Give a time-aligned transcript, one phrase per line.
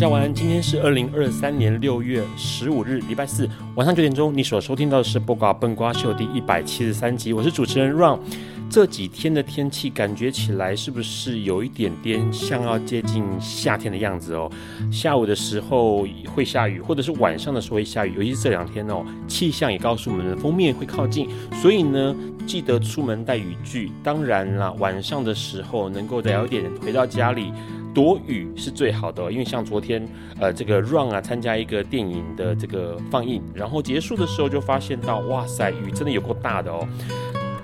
[0.00, 4.34] 家晚安，今天是二零二三年六月十五日，礼拜四晚上九点钟。
[4.34, 8.18] 你所收听到的是《播瓜笨瓜秀》第一百七十三集，我是主持人 Ron。
[8.70, 14.50] 这几天的天气感觉起来是不是有一点点像要接近夏天的样子哦？
[14.90, 21.28] 下午的时候会下雨，或者是晚上的时候会下雨，尤其是这两天哦，气象也告诉我们的锋面会靠近，
[21.60, 23.92] 所以呢，记得出门带雨具。
[24.02, 27.52] 当然啦，晚上的时候能够早一点回到家里。
[27.94, 30.06] 躲雨是最好的，因为像昨天，
[30.40, 36.86] 呃，这个 Run 啊，参加一个电影的这个放映，然后结束的时候就发现到，哇塞，雨真的有够大的哦。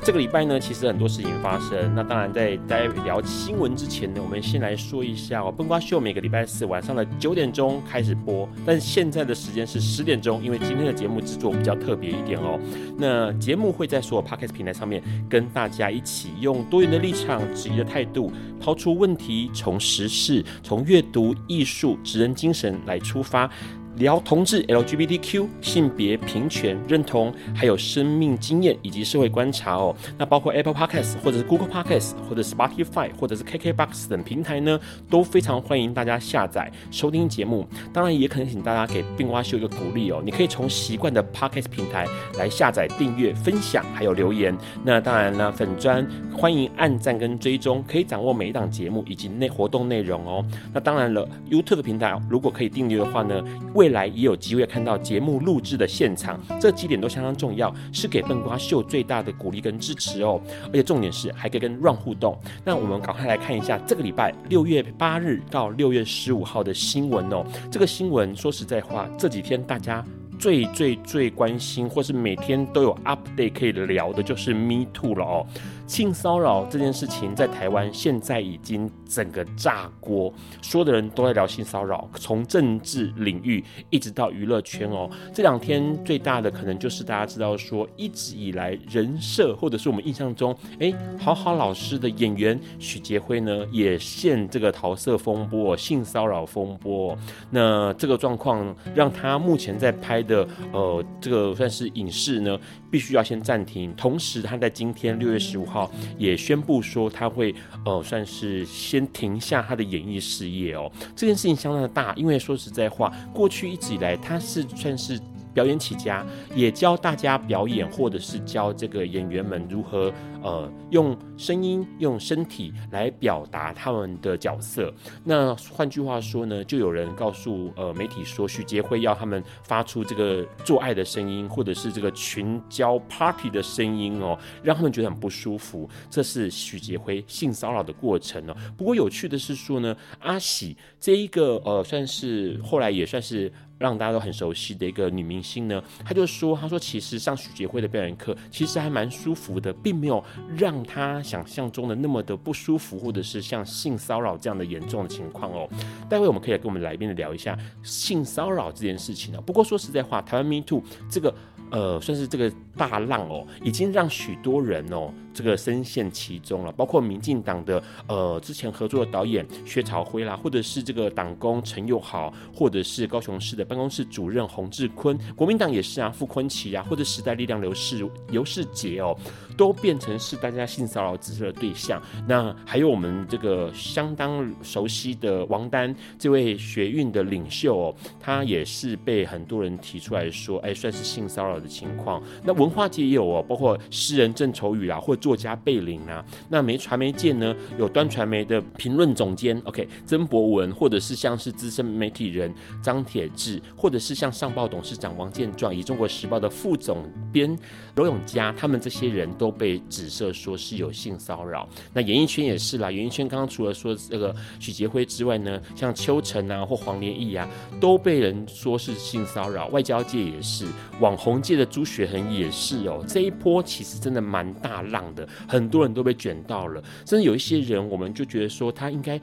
[0.06, 1.92] 这个礼拜呢，其实很多事情发生。
[1.92, 5.50] 那当然，在在聊新闻之前呢，我们先来说一下哦。
[5.50, 12.56] 笨瓜秀每个礼拜四晚上的九点钟开始播，但现在的时间是十点钟，因为今天的节目制作比较特别一点哦。
[12.96, 18.30] 那节目会在所有 Podcast 平台上面跟大家一起用多元的立场、质疑的态度，
[18.60, 23.50] 抛出问题，从时事、从阅读、艺术、职人精神来出发。
[23.96, 29.94] 聊同志、LGBTQ、性别平权认同，还有生命经验以及社会观察哦。
[30.18, 37.66] 那包括 Apple Podcast 或者是 Google Podcast 或者 Spotify 或者是 KKBox 等平台呢，都非常欢迎大家下载收听节目。
[37.92, 40.20] 当然，也可能请大家给笨瓜秀一个鼓励哦。
[40.24, 42.06] 你可以从习惯的 Podcast 平台
[42.38, 44.56] 来下载、订阅、分享，还有留言。
[44.84, 50.44] 那当然呢，粉专欢迎按赞跟追踪，可以掌握每一档节目以及内活动内容哦。
[50.72, 53.42] 那当然了，YouTube 平台如果可以订阅的话呢，
[53.74, 60.40] 为未来也有机会看到节目录制的现场，这几点都相当重要，是给笨瓜秀最大的鼓励跟支持哦。
[60.66, 62.36] 而且重点是还可以跟 Run 互动。
[62.64, 67.46] 那我们赶快来看一下这个礼拜六月八日到六月十五号的新闻哦。
[67.70, 70.04] 这个新闻说实在话，这几天大家
[70.36, 75.46] 最最最关心，或是每天都有 update 可以聊的，就是 Me Too 了哦。
[75.86, 85.08] 性骚扰这件事情在台湾现在已经整个炸锅，所有的人都在聊性骚扰，从政治领域一直到娱乐圈哦。
[85.32, 97.16] 这两天最大的可能就是大家知道说，一直以来人设或者是我们印象中，哎，好好老师的演员许杰辉呢，也陷这个桃色风波、性骚扰风波。
[97.50, 102.58] 那这个状况让他目前在拍的呃这个算是影视呢，
[102.96, 103.92] 必须要先暂停。
[103.94, 105.90] 同时他在今天六月十五号。
[106.16, 115.20] 也宣布说他会呃算是先停下他的演艺事业哦，这件事情相当的大，因为说实在话，过去一直以来他是算是。
[115.56, 116.22] 表演起家，
[116.54, 120.12] 也教大家表演，或者是教这个演员们如何
[120.46, 124.92] 呃用声音、用身体来表达他们的角色。
[125.24, 135.88] 那换句话说呢，就有人告诉呃媒体说，许杰辉要他们发出这个做爱的声音，或者是这个群交 party 的声音哦，让他们觉得很不舒服。
[136.08, 138.56] 这是许杰辉性骚扰的过程哦。
[138.76, 143.52] 不过有趣的是说呢，阿喜这一个呃算是后来也算是。
[143.78, 150.24] 让大家都很熟悉的一个女明星呢，她就说：“她说其实上许杰辉的表演课其实还蛮舒服的，并没有
[150.56, 155.68] 让他想象中的那么的不舒服，或者是像性骚扰这样的严重的情况哦。
[156.08, 159.40] 待会我们可以跟我们来宾聊一下性骚扰这件事情哦。
[159.40, 161.34] 不过说实在话，台湾 Me Too 这个。”
[161.68, 179.14] 呃，算是这个大浪哦，已经让许多人哦这个深陷其中了，包括民进党的呃之前合作的导演薛朝辉啦，或者是这个党工陈又豪，或者是高雄市的办公室主任洪志坤，国民党也是啊，傅崐萁啊，或者时代力量刘世刘世杰哦，
[179.58, 182.00] 都变成是大家性骚扰指责的对象。
[182.26, 192.22] 那还有我们这个相当熟悉的王丹这位学运的领袖哦，他也是被很多人提出来说，哎，算是性骚扰的情况。
[192.42, 196.24] 那文化界也有哦，包括诗人郑愁予啊，或作家贝岭啊。
[196.48, 207.58] 那媒传媒界呢，有端传媒的评论总监 OK 曾博文，或者是像是资深媒体人张铁志，或者是像上报董事长王建壮，以中国时报的副总编
[207.96, 211.66] 罗永嘉，他们这些人都被指涉说是有性骚扰。
[211.94, 217.48] 那演艺圈也是啦，演艺圈刚刚除了说这个许杰辉之外呢，像邱晨啊或黄连忆啊，
[217.80, 219.68] 都被人说是性骚扰。
[219.68, 220.66] 外交界也是，
[221.00, 223.02] 网红界的朱雪恒也是哦。
[223.08, 226.82] 这一波其实真的蛮大浪的，很多人都被卷到了。
[227.06, 229.18] 甚至有一些人，我们就觉得说他应该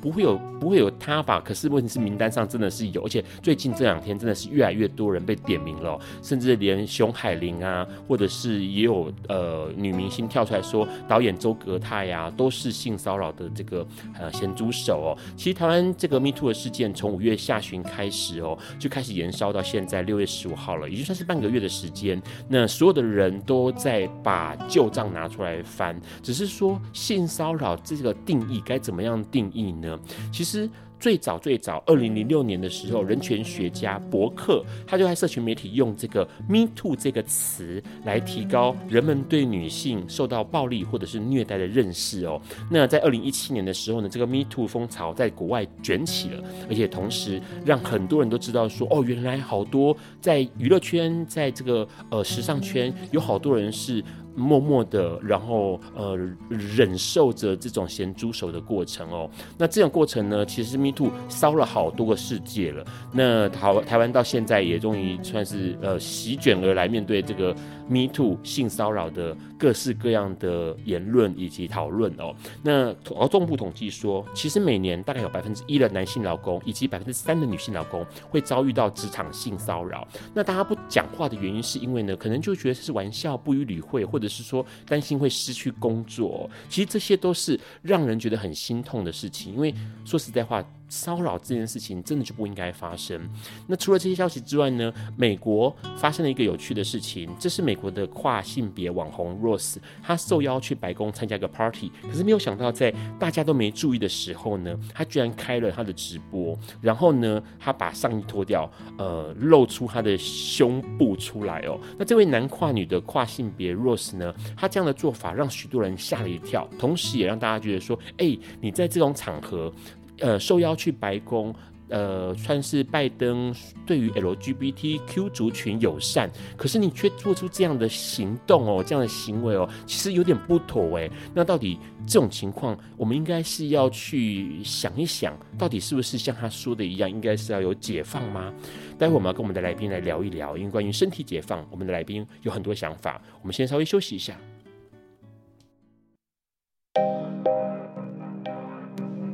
[0.00, 1.42] 不会有不会有他吧？
[1.44, 13.86] 可是问题是名单上真的是有，而且最近这两天真的是越来越多人被点名了，甚至连熊海林啊，或者是也有呃女明星跳出来说导演周格泰呀，都是性骚扰的这个
[14.18, 15.18] 呃咸猪手哦。
[15.36, 22.20] 其实台湾这个 Me Too 的事件从五月下旬开始哦，就开始延烧到现在六月十五号了，也就算是半个月的时间。
[22.48, 29.98] 那所有的人都在把旧账拿出来翻，只是说性骚扰这个定义该怎么样定义呢？
[30.32, 30.68] 其实。
[31.00, 42.40] 最早最早，二零零六年的时候，人权学家伯克他就在社群媒体用这个 “me too” 这个词来提高人们对女性受到暴力或者是虐待的认识哦。
[42.70, 54.02] 那在二零一七年的时候呢，这个 “me too” 风潮在国外卷起了，而且同时让很多人都知道说，哦，原来好多在娱乐圈，在这个呃时尚圈，有好多人是。
[54.38, 56.16] 默默的，然后呃
[56.48, 59.28] 忍受着这种咸猪手的过程哦。
[59.58, 62.84] 那这种过程呢，其实 Me Too 烧了好多个世界了。
[63.12, 67.54] 那台台湾到现在也终于算是呃席卷而来，面对这个
[67.88, 72.34] Me Too 性骚扰的各式各样的言论以及讨论哦。
[72.62, 80.06] 那劳动部统计说，其实每年大概有百分之一的男性劳工以及百分之三的女性劳工会遭遇到职场性骚扰。
[80.34, 89.54] 那大家不讲话的原因，是因为呢，可能就觉得是玩笑，不予理会，或者是说担心会失去工作，其实这些都是让人觉得很心痛的事情。
[89.54, 89.74] 因为
[90.04, 93.20] 说实在话，骚扰这件事情真的就不应该发生。
[93.66, 111.78] 那除了这些消息之外呢，美国发生了一个有趣的事情，这是美国的跨性别网红 Rose，她受邀去白宫参加一个 party，可是没有想到在大家都没注意的时候呢，她居然开了她的直播，然后呢，她把上衣脱掉，呃，露出她的胸部出来哦。
[111.98, 119.72] 那这位男跨女的跨性别 Rose 呢，她这样的做法让许多人吓了一跳，同时也让大家觉得说，哎、你在这种场合。
[120.20, 121.54] 呃，受邀去白宫，
[121.88, 123.54] 呃，算是拜登
[123.86, 131.10] 对于 LGBTQ 族群友善，可是你却做出这样的行动哦，这样的行为哦，其实有点不妥诶。
[131.34, 138.52] 那到底这种情况，我们应该是要去想一想，到底是不是像他说的一样，应该是要有解放吗？
[138.98, 143.22] 待会我们要跟我们的来宾来聊一聊，因为关于身体解放，我们的来宾有很多想法。
[143.40, 144.36] 我们先稍微休息一下。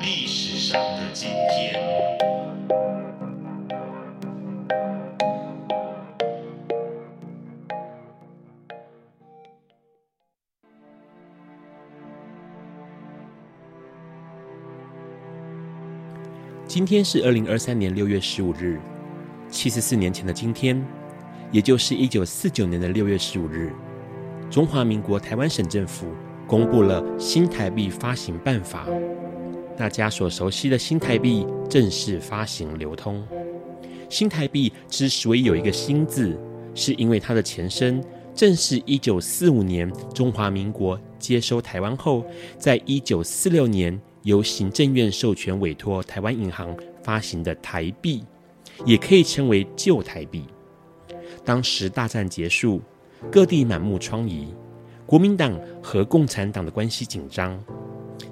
[0.00, 1.78] 历史上的今天。”
[16.66, 18.78] 今天是二零二三年六月十五日，
[19.48, 20.80] 七十四年前的今天，
[21.50, 23.72] 也就是一九四九年的六月十五日，
[24.48, 26.14] 中华民国台湾省政府
[26.46, 28.86] 公布了新台币发行办法，
[29.78, 33.24] 大家所熟悉的新台币正式发行流通。
[34.10, 36.36] 新台币之所以有一个“新”字，
[36.74, 38.02] 是因为它的前身
[38.34, 42.24] 正是一九四五年中华民国接收台湾后，
[42.58, 43.98] 在一九四六年。
[44.24, 48.22] 由行政院授权委托台湾银行发行的台币，
[48.84, 50.44] 也可以称为旧台币。
[51.44, 52.82] 当时大战结束，
[53.30, 54.48] 各地满目疮痍，
[55.06, 57.58] 国民党和共产党的关系紧张。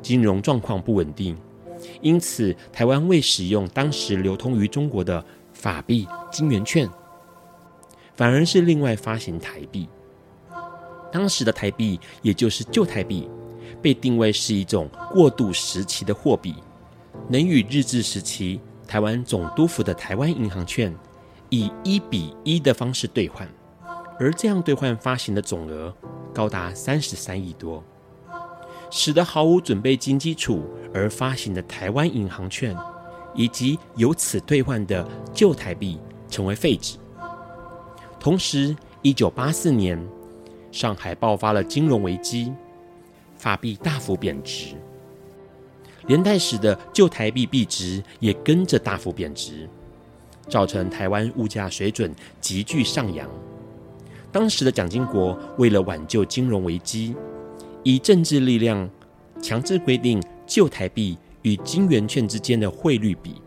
[0.02, 1.37] 金融状况不稳定，
[2.00, 6.88] 因此台湾未使用当时流通于中国的法币金圆券，
[8.14, 9.88] 反而是另外发行台币。
[11.12, 13.28] 当时的台币，也就是旧台币，
[13.81, 16.55] 被定位是一种过渡时期的货币，
[17.28, 20.95] 能与日治时期台湾总督府的台湾银行券
[21.49, 23.49] 以一比一的方式兑换，
[24.19, 25.95] 而这样兑换发行的总额
[26.35, 27.83] 高达三十三亿多，
[28.90, 30.64] 使得毫无准备金基础
[30.95, 32.76] 而发行的台湾银行券，
[33.35, 36.97] 以及由此兑换的旧台币成为废纸。
[38.19, 40.02] 同时，一九八四年，
[40.73, 42.52] 上海爆发了金融危机，
[43.37, 44.75] 法币大幅贬值，
[46.07, 49.69] 连带使得旧台币币值也跟着大幅贬值，
[50.49, 53.28] 造成台湾物价水准急剧上扬。
[54.33, 57.14] 当时的蒋经国为了挽救金融危机，
[57.87, 58.90] 以政治力量
[59.40, 63.40] 强制规定旧台币与金圆券之间的汇率比，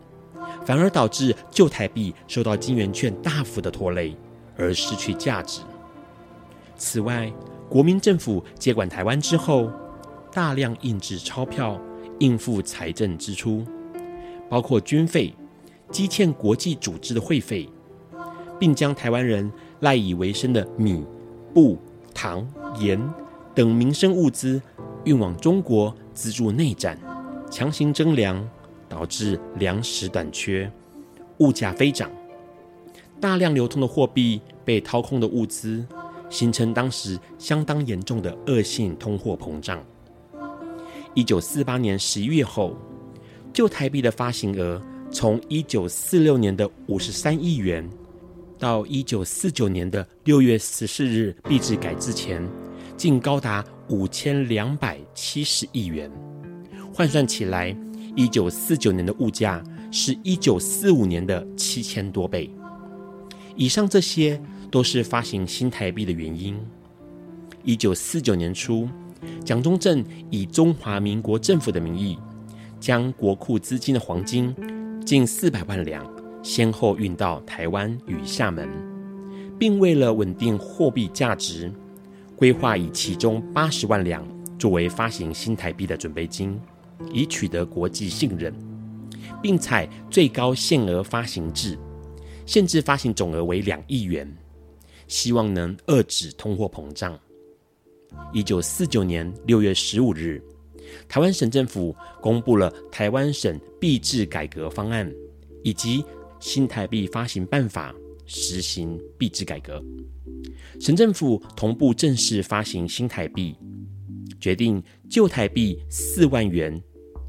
[0.65, 4.15] 反而导致旧台币受到金圆券大幅的拖累，
[4.55, 5.59] 而失去价值。
[6.77, 7.29] 此外，
[7.67, 9.69] 国民政府接管台湾之后，
[10.31, 11.77] 大量印制钞票
[12.19, 13.65] 应付财政支出，
[14.49, 15.35] 包括军费、
[15.91, 17.67] 积欠国际组织的会费，
[18.57, 21.03] 并将台湾人赖以为生的米、
[21.53, 21.77] 布、
[22.13, 22.47] 糖、
[22.79, 22.97] 盐
[23.55, 24.61] 等民生物资
[25.05, 26.97] 运往中国资助内战，
[27.51, 28.47] 强行征粮，
[28.87, 30.71] 导致粮食短缺，
[31.39, 32.09] 物价飞涨，
[33.19, 35.85] 大量流通的货币被掏空的物资。
[36.31, 39.83] 形成当时相当严重的恶性通货膨胀。
[41.15, 42.77] 一九四八年十一月后，
[43.51, 44.79] 旧台币的发行额
[45.09, 47.89] 从一九四六年的五十三亿元，
[48.59, 52.47] 到一九四九年的六月十四日币制改制前，
[52.99, 56.11] 竟高达五千两百七十亿元。
[56.93, 57.75] 换算起来，
[58.15, 62.51] 一九四九年的物价是一九四五年的七千多倍。
[63.55, 64.39] 以上这些。
[64.71, 66.55] 都是发行新台币的原因。
[67.63, 68.87] 一九四九年初，
[69.43, 72.19] 蒋中正以中华民国政府的名义，
[72.79, 74.55] 将国库资金的黄金
[75.03, 76.05] 近四百万两，
[76.43, 78.69] 先后运到台湾与厦门，
[79.57, 81.71] 并为了稳定货币价值，
[82.39, 84.25] 规划以其中八十万两
[84.57, 86.57] 作为发行新台币的准备金，
[87.11, 88.55] 以取得国际信任，
[89.41, 91.77] 并采最高限额发行制，
[92.45, 94.25] 限制发行总额为两亿元。
[95.09, 97.19] 希望能遏制通货膨胀。
[98.31, 100.41] 一九四九年六月十五日，
[101.09, 105.11] 台湾省政府公布了台湾省币制改革方案
[105.61, 106.05] 以及
[106.39, 107.93] 新台币发行办法，
[108.29, 109.83] 实行币制改革。
[110.79, 113.55] 省政府同步正式发行新台币，
[114.39, 116.81] 决定旧台币四万元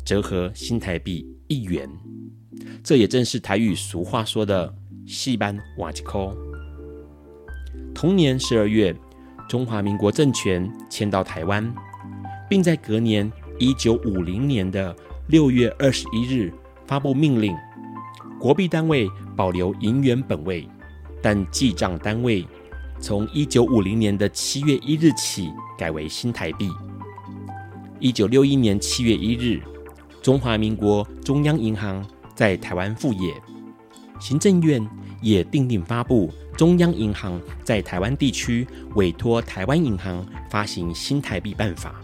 [0.05, 1.91] 折合新台币一元。
[2.85, 4.73] 这也正是台语俗话说的
[5.09, 6.21] “四万换一块”。
[7.95, 8.95] 同年十二月，
[9.49, 11.75] 中华民国政权迁到台湾，
[12.49, 14.95] 并在隔年一九五零年的
[15.29, 16.53] 六月二十一日
[16.87, 17.57] 发布命令，
[18.39, 20.69] 国币单位保留银元本位，
[21.23, 22.47] 但记账单位
[23.01, 26.69] 从一九五零年的七月一日起改为新台币。
[27.99, 29.61] 一九六一年七月一日，
[30.23, 33.35] 中华民国中央银行在台湾复业，
[34.19, 34.87] 行政院
[35.21, 36.33] 也订定发布。
[36.57, 41.99] 中央银行在台湾地区委托台湾银行发行新台币办法，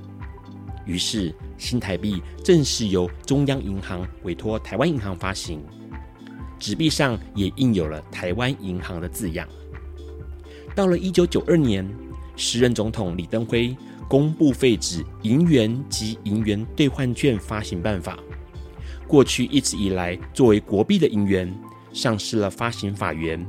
[0.86, 5.62] 于是新台币正式由中央银行委托台湾银行发行，
[6.58, 9.46] 纸币上也印有了台湾银行的字样。
[10.74, 11.88] 到了一九九二年，
[12.36, 13.76] 时任总统李登辉
[14.08, 18.18] 公布废止银元及银元兑换券发行办法，
[19.06, 21.52] 过去一直以来作为国币的银元
[21.92, 23.44] 丧失了发行法源。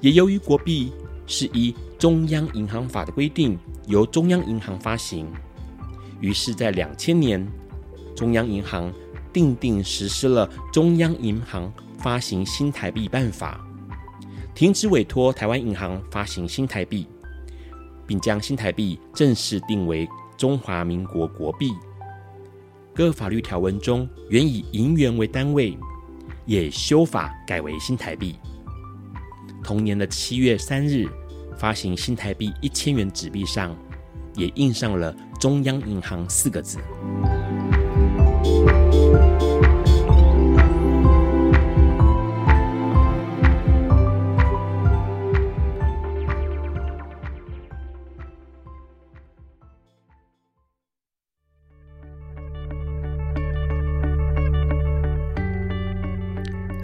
[0.00, 0.92] 也由于国币
[1.26, 5.26] 是依中央银行法的规定由中央银行发行，
[6.20, 7.46] 于是，在两千年，
[8.14, 8.92] 中央银行
[9.32, 13.60] 定定实施了中央银行发行新台币办法，
[14.54, 17.06] 停止委托台湾银行发行新台币，
[18.06, 21.72] 并将新台币正式定为中华民国国币。
[22.94, 25.76] 各法律条文中原以银元为单位，
[26.46, 28.36] 也修法改为新台币。
[29.62, 31.06] 同年的七月三日，
[31.58, 33.76] 发行新台币一千元纸币上，
[34.34, 36.78] 也印上了“中央银行”四个字。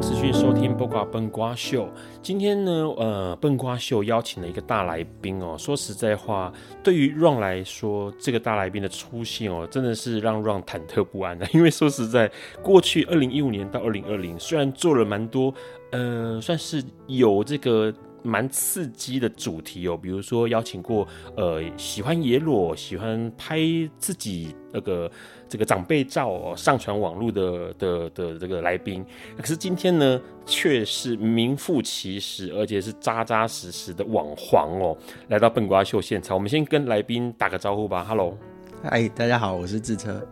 [0.00, 1.84] 迎持续收听《八卦笨瓜秀》。
[2.22, 5.56] 今天呢，呃，笨瓜秀邀请了一个大来宾哦。
[5.58, 6.50] 说实在话，
[6.82, 11.46] 对于 Ron 来说，这个大来宾的出现哦，真的是让 Ron 忐忑不安的。
[11.52, 12.30] 因为说实在，
[12.62, 15.52] 过去二零一五年到二零二零，虽然做了蛮多，
[15.92, 17.92] 呃，算是有这个。
[18.22, 23.58] 蛮刺激的主题哦，比如说邀请过呃喜欢野裸、喜欢拍
[23.96, 25.10] 自己那个
[25.50, 29.04] 这个长辈照哦，上传网络的的的这个来宾，
[29.36, 36.36] 可是今天呢，却是名副其实，而且是扎扎实实的网黄哦，来到笨瓜秀现场。
[36.36, 38.38] 我们先跟来宾打个招呼吧，Hello，
[38.84, 40.24] 嗨，大家好，我是智车，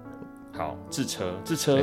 [0.52, 1.80] 好，智车，智车。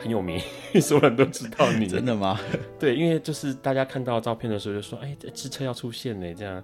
[0.00, 0.40] 很有名，
[0.80, 1.88] 所有人都知道你。
[1.88, 2.38] 真的吗？
[2.78, 6.62] 对，因为就是大家看到照片的时候就说：“哎、欸，智车要出现呢。”这样，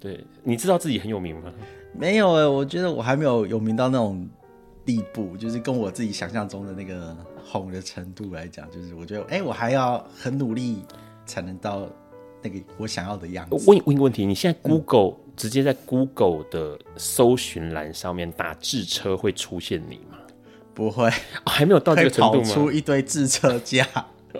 [0.00, 1.52] 对，你知道自己很有名吗？
[1.92, 4.28] 没有哎，我觉得我还没有有名到那种
[4.86, 7.14] 地步，就是跟我自己想象中的那个
[7.44, 10.84] 红的程度来讲，就是我觉得，哎、欸，我还要很努力
[11.26, 11.88] 才能到
[12.40, 13.54] 那个我想要的样子。
[13.56, 20.18] 我问问一个问题，你现在 Google、嗯、直接在 Google 的搜寻栏上面打智车会出现你吗？
[20.72, 22.48] 不会、哦，还没有到这个程度吗？
[22.48, 23.84] 跑出一堆智车架，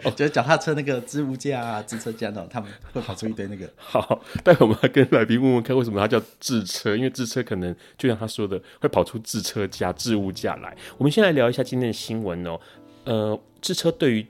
[0.17, 3.69] 就是脚踏车那个置物架啊，置车架那种，他们会跑出一堆那个。
[3.77, 6.97] 好，待会我们要跟来宾问问看，为什么它叫智车？
[6.97, 10.77] 因为智车可能就像他说的，会跑出智车架、置物架来。
[10.99, 12.61] 我们先来聊一下今天的新闻哦。
[13.05, 14.27] 呃，智车对于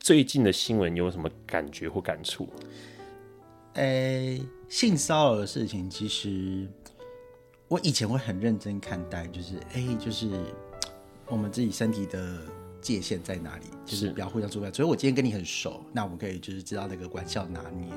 [0.00, 2.48] 最近的新闻有什么感觉或感触？
[3.74, 6.66] 诶、欸，性骚扰的事情，其实
[7.68, 10.28] 我以前会很认真看待，就是哎、欸，就是。
[11.26, 12.36] 我们自己身体的
[12.84, 13.64] 界限在哪里？
[13.86, 14.72] 就是不要互相触碰。
[14.72, 17.88] 所以，我今天跟你很熟，那我们可以就是知道那个玩笑拿捏。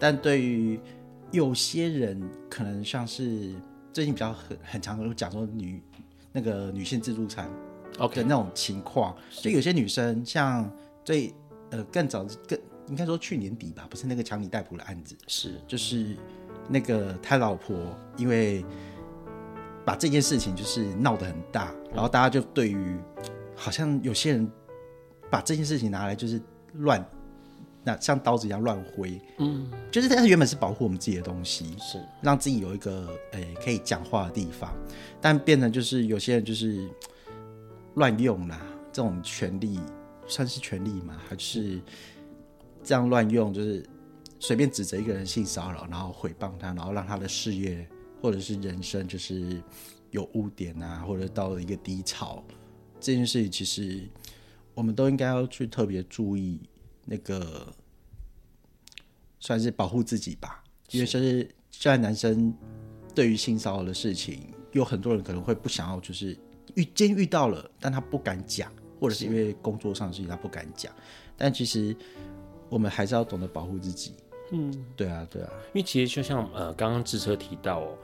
[0.00, 0.80] 但对于
[1.30, 2.18] 有些人，
[2.48, 3.54] 可能像是
[3.92, 5.82] 最近比较很很常讲说女
[6.32, 7.46] 那个女性自助餐
[7.98, 10.68] ，OK 的那种情况，就有些女生像
[11.04, 11.32] 最
[11.70, 16.16] 呃更早更应该说去年底吧，不是那个强尼戴普的案子，是就是
[16.68, 17.76] 那个他老婆
[18.16, 18.64] 因为。
[19.84, 22.96] 把这件事情就是闹得很大，然后大家就对于
[23.54, 24.50] 好像有些人
[25.30, 26.40] 把这件事情拿来就是
[26.74, 27.04] 乱，
[27.84, 32.00] 那像刀子一样乱挥，嗯，就是他原本是保护我们自己的东西，是。
[32.20, 34.74] 让自己有一个诶、欸、可以讲话的地方，
[35.20, 36.88] 但变成就是有些人就是
[37.94, 38.60] 乱用啦，
[38.92, 39.78] 这种权利
[40.26, 41.16] 算是权利吗？
[41.28, 41.80] 还是
[42.82, 43.84] 这样乱用，就是
[44.38, 47.88] 随便指责一个人性骚扰，然后诽谤他，然后让他的事业。
[48.20, 49.60] 或者是人生就是
[50.12, 52.40] 有污点啊，或者到了一个低潮，
[53.02, 54.08] 这件事情其实
[54.74, 56.60] 我们都应该要去特别注意
[57.04, 57.66] 那个，
[59.40, 60.62] 算是保护自己吧。
[60.92, 62.54] 因为是现在男生
[63.12, 66.38] 对于性骚扰的事情，有很多人可能会不想要，就是
[66.76, 70.94] 遇今天遇到了，但他不敢讲，或者是因为工作上的事情他不敢讲。
[71.36, 71.96] 但其实
[72.68, 74.14] 我们还是要懂得保护自己。
[74.52, 77.98] 嗯，对啊，对啊，因为其实就像呃刚刚智车提到哦。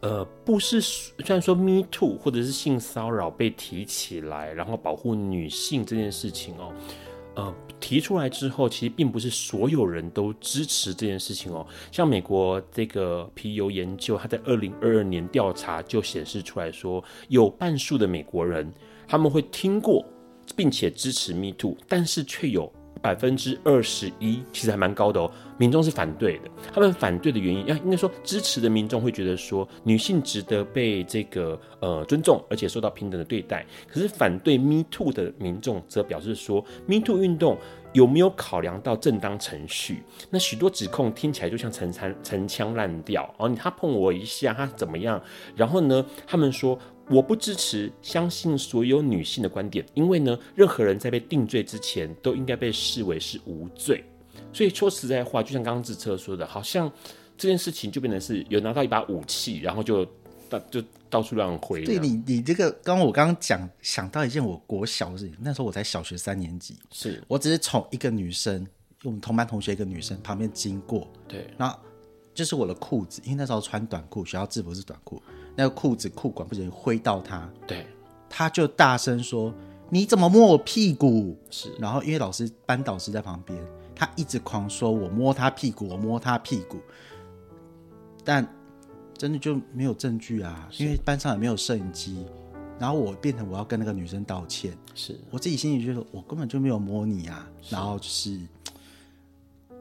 [0.00, 6.72] 呃，不是，虽然说 Me Too 或者是性骚扰被提起来，然后保护女性这件事情哦，
[7.34, 11.66] 呃，提出来之后，其实并不是所有人都支持这件事情哦。
[11.90, 18.72] 像美国这个皮尤研究，他在二零二二年调查就显示出来说，有半数的美国人
[19.08, 20.04] 他们会听过
[20.54, 22.72] 并且支持 Me Too，但是却有。
[23.00, 25.30] 百分之二十一，其实还蛮高的哦。
[25.56, 33.66] 民众是反对的，他们反对的原因，要应该说支持的民众会觉得说，女性值得被这个呃尊重，而且受到平等的对待。
[33.88, 37.58] 可是反对 Me Too 的民众则表示说，Me Too 运动
[37.92, 40.02] 有没有考量到正当程序？
[40.30, 45.20] 那许多指控听起来就像陈残陈腔滥调哦，他碰我一下，他怎么样？
[45.56, 46.78] 然后呢，他们说。
[47.10, 54.04] 我不支持相信所有女性的观点，因为呢，任何人在被定罪之前都应该被视为是无罪。
[54.52, 56.90] 所以说实在话，就像刚刚志车说的，好像
[57.36, 60.06] 这件事情就变成是有拿到一把武器，然后就
[60.48, 61.84] 到就到处乱挥。
[61.84, 67.22] 对你，你这个刚刚我刚刚讲想到一件我国小的事情，那时候我才小学三年级，是。
[67.28, 68.66] 我只是从一个女生，
[69.04, 71.78] 我们同班同学一个女生旁边经过，对，然后
[72.38, 75.20] 就是我的裤子，因为那时候穿短裤，学校制服是短裤。
[75.56, 77.84] 那个裤子裤管不小心挥到他，对，
[78.30, 79.52] 他就大声说
[79.90, 83.60] ：“你怎么摸我屁股？”是，然后因为老师班导师在旁边，
[83.92, 86.78] 他一直狂说我摸他屁股，我摸他屁股，
[88.22, 88.46] 但
[89.16, 92.24] 真的就没有证据啊，因为班上也没有摄影机。
[92.78, 97.50] 然后我变成我要跟那个女生道歉，是我自己心里觉得我根本就没有摸你啊。
[97.68, 98.38] 然后就是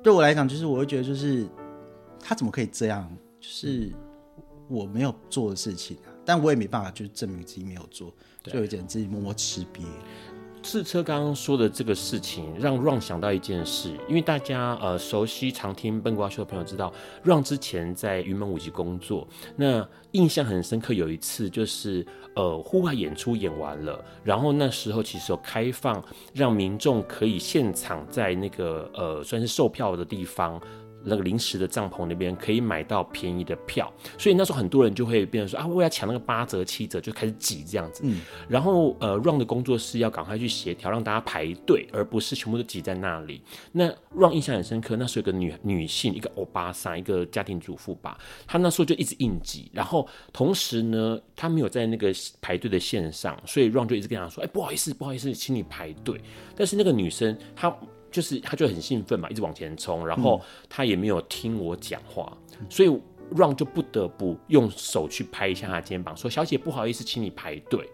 [0.02, 1.48] 对我来讲，就是我会觉得就是
[2.20, 3.10] 他怎么可以这样？
[3.40, 3.92] 就是
[4.68, 9.84] 我没有做的事情啊，但我也没办法就是证明自己没有做，就有点自己默默吃瘪。
[10.64, 16.92] 智车刚刚说的这个事情，让 Ron 想到一件事，因为大家呃熟悉常听笨瓜秀的朋友知道
[17.24, 19.26] ，Ron 之前在云门舞集工作，
[19.56, 20.94] 那印象很深刻。
[20.94, 26.04] 有一次就是呃户外演出演完了，然后那时候其实有开放
[26.34, 30.60] 让民众可以现场在那个呃算是售票的地方。
[31.08, 38.02] 那个临时的帐篷那边可以买到便宜的票，所以那时候很多人就会变成说啊，我要抢那个八折七折，就开始挤这样子。
[38.06, 43.41] 嗯，然后呃，Ron 的工作室要赶快去协调，让大家排队，而不是全部都挤在那里。
[43.72, 56.20] 那 Ron 印象很深刻，那时候有个女女性，一个欧巴桑，一个家庭主妇吧，她那时候就一直应急，然后同时呢，她没有在那个排队的线上，所以 Ron 就一直跟她说，哎，不好意思，不好意思，请你排队。
[56.56, 57.76] 但是那个女生她。
[58.12, 62.89] 就是他就很兴奋嘛，一直往前冲，然后他也没有听我讲话，嗯、所以
[63.36, 67.89] Ron 就不得不用手去拍一下他肩膀，说：“小姐，不好意思，请你排队。”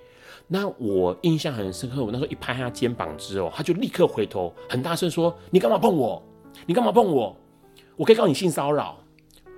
[0.47, 6.21] 那我印象很深刻，我那时候一拍他肩膀之后，他就立刻回头，很大声说：“你干嘛碰我？
[6.65, 7.35] 你干嘛碰我？
[7.95, 8.97] 我可以告你性骚扰。”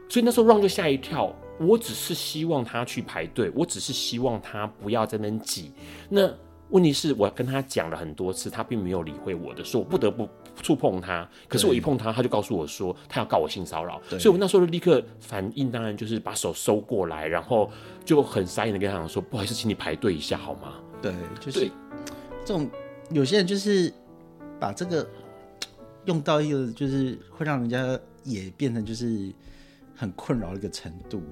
[0.07, 1.35] 所以那时候 Ron 就吓一跳。
[1.57, 5.71] 我只是希望他去排队，我只是希望他不要在那边挤。
[6.09, 6.29] 那
[6.69, 10.27] 问题是我跟他讲了很多次，他并没有理会我的，所以我不得不
[10.61, 11.27] 触碰他。
[11.47, 17.69] 可是我一碰他，他就告诉我说他要告我性骚扰，所以我那时候就立刻反应，当然就是把手收过来，然后
[18.03, 21.69] 就很傻眼的跟他讲说：“不好意思，请你排队一下好吗？”对，就是
[22.43, 22.69] 这种
[23.11, 23.93] 有些人就是
[24.59, 25.07] 把这个
[26.05, 29.31] 用到一个就是会让人家也变成就是。
[29.95, 31.23] 很困扰的一个程度。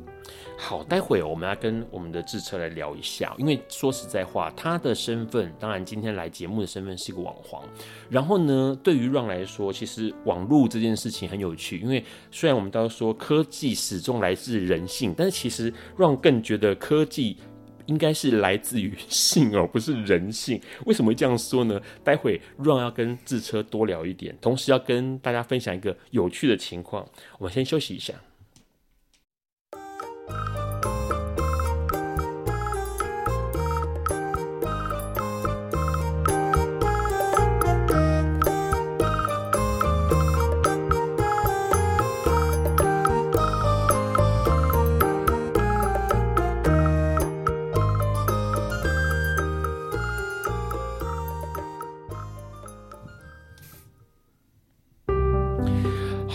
[0.57, 7.63] 好，待会我们要跟我们的智车来聊一下，因为说实在话，他的身份，当然今天来节目的身份是一个网黄。
[8.09, 17.37] 然后呢，对于 Ron 来说，其实网络这件事情很有趣，因为虽然我们都说科技始终来自人性，但是其实 Ron 更觉得科技。
[17.85, 20.57] 应该是来自于性而不是人性。
[20.85, 21.77] 为什么会这样说呢？
[22.01, 27.05] 待会 Ron 要跟智车多聊一点，同时要跟大家分享一个有趣的情况。
[27.39, 28.13] 我们先休息一下。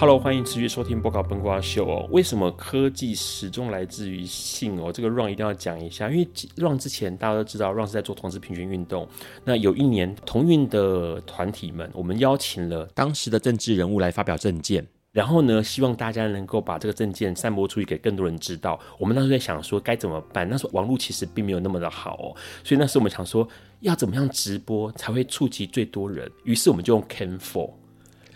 [0.00, 2.06] Hello，欢迎持续收听播稿崩瓜秀哦。
[2.12, 4.92] 为什么科技始终来自于性哦？
[4.92, 9.08] 这个 Run 一定要讲一下，因为 Run 之前大家都知道，Run 是在做同志平权运动。
[9.44, 18.78] 那有一年同运的团体们，我们邀请了当时的政治人物来发表政见，然后呢，希望大家能够把这个政见散播出去，给更多人知道。
[19.00, 22.30] 我们那时候在想说该怎么办，那时候网络其实并没有那么的好哦，
[22.62, 23.48] 所以那时候我们想说
[23.80, 27.68] 要怎么样直播才会触及最多人，于是我们就用 Cam4。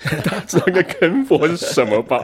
[0.04, 2.20] 大家知道个 Cam4 是什么吧？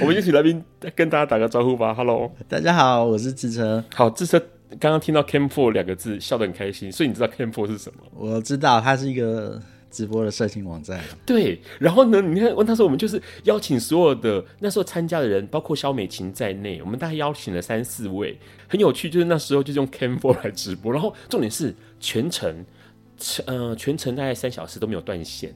[0.00, 0.62] 我们一起来宾
[0.94, 1.94] 跟大家打个招呼吧。
[1.94, 3.82] Hello，大家好，我是志车。
[3.94, 4.40] 好，志车
[4.80, 6.90] 刚刚听到 Cam4 两个字，笑得很开心。
[6.90, 8.02] 所以你知道 Cam4 是什么？
[8.16, 11.00] 我知道，它是一个直播的色情网站。
[11.24, 19.08] 对，然后呢，你看，问他说，我们就是邀请所有的那时候参加的人，包括肖美琴在内，我们大概邀请了三四位，很有趣。
[19.08, 22.64] 就是那时候就是用 Cam4 来直播，然后重点是全程，
[23.46, 25.54] 呃，全程大概三小时都没有断线。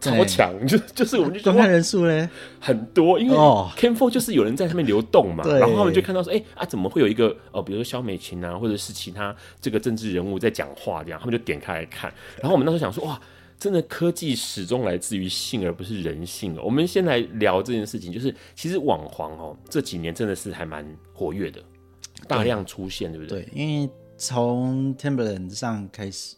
[0.00, 2.28] 超强， 就就是我们就观看人数嘞
[2.60, 12.12] 很多，因为 Cam4 就是有人在上面流动嘛，然后他们就看到说，哎、欸、啊，怎么会有一个哦，比如说萧美琴啊，或者是其他这个政治人物在讲话这样，他们就点开来看。
[12.40, 13.20] 然后我们那时候想说，哇，
[13.58, 16.62] 真的科技始终来自于性而不是人性哦。
[16.64, 21.60] 我们先来聊这件事情，就是其实网黄哦这几年真的是还蛮活跃的，
[22.28, 23.42] 大量出现，对，不对？
[23.42, 26.36] 对，因为从 Temblon 上开始。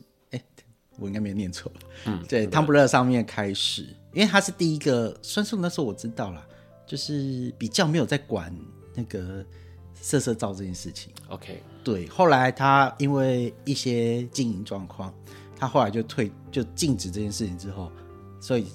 [1.00, 1.72] 我应该没有念错，
[2.04, 3.82] 嗯，对，Tumblr 上面开始，
[4.12, 6.46] 因为他是第一个，算是那时候我知道了，
[6.86, 8.54] 就是比较没有在管
[8.94, 9.44] 那个
[9.94, 11.10] 色色照这件事情。
[11.28, 15.12] OK，对，后来他因为一些经营状况，
[15.56, 17.90] 他后来就退，就禁止这件事情之后，
[18.40, 18.66] 所以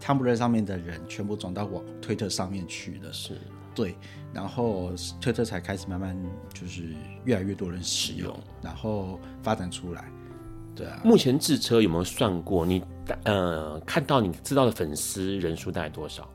[0.00, 3.12] Tumblr 上面的人全部转到往推特上面去了。
[3.12, 3.38] 是，
[3.74, 3.96] 对，
[4.34, 6.16] 然后推特才开始慢慢
[6.52, 10.10] 就是越来越多人使用，然后发展出来。
[10.80, 11.00] 对啊。
[11.04, 12.82] 目前智车有没有算过你
[13.24, 16.26] 呃看到你知道的粉丝人数大概多少？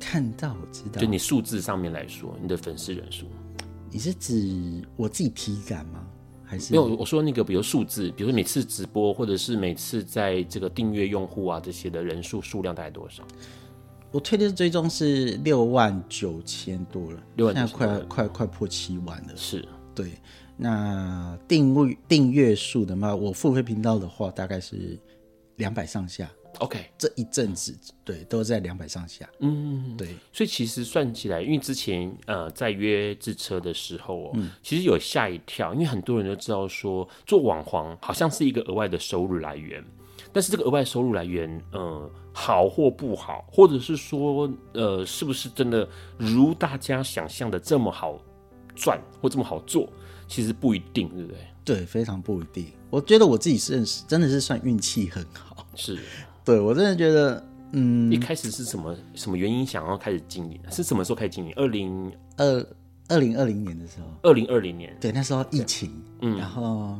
[0.00, 3.26] 看到我知道，就你数字上面来说，你的粉丝人数，
[3.88, 6.04] 你是指我自己体感吗？
[6.44, 6.96] 还是没有？
[6.96, 13.22] 我说那个，比如数字，比如说每次直播，或者是每次在这个订阅用户啊这些的人数数量大概多少？
[14.10, 19.36] 我推的追踪是六万九千多了，六万，现在快快快破七万了。
[19.36, 20.10] 是，对。
[20.56, 24.98] 那订阅订阅数的话，我付费频道的话，大概是
[25.56, 26.30] 两百上下。
[26.58, 29.28] OK，这一阵子对都在两百上下。
[29.40, 30.08] 嗯，对。
[30.32, 39.82] 所以其实算起来，因为之前呃在约制车的时候哦，嗯，其实有吓一跳，因为很多人都知道说做网黄好像是一个额外的收入来源。
[40.30, 48.18] 但是这个额外收入来源，呃，好或不好，或者是说，呃，是不是真的如大家想象的这么好
[48.74, 49.88] 赚或这么好做？
[50.32, 51.38] 其实不一定，对不对？
[51.62, 52.68] 对，非常不一定。
[52.88, 55.66] 我觉得我自己是真的是算运气很好。
[55.74, 55.98] 是，
[56.42, 60.58] 对我真的觉得，嗯，一开始是什么什么原因想要开始经营？
[60.70, 61.52] 是什么时候开始经营？
[61.56, 62.66] 二零二
[63.08, 64.06] 二零二零年的时候。
[64.22, 65.92] 二零二零年，对，那时候疫情，
[66.22, 66.96] 嗯，然后。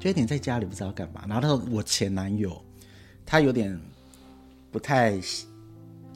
[0.00, 2.60] 就有点在家里不知道干嘛，然后那时候我前男友，
[3.24, 3.80] 他有点
[4.70, 5.18] 不太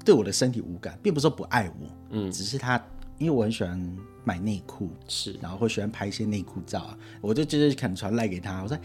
[0.04, 2.84] 对我的身体无感，并不是说不爱我，嗯，只是他
[3.18, 8.76] 因为我很喜欢买内裤，是，然后会喜欢拍一些内裤照啊，我就就是可能传赖给他，我说，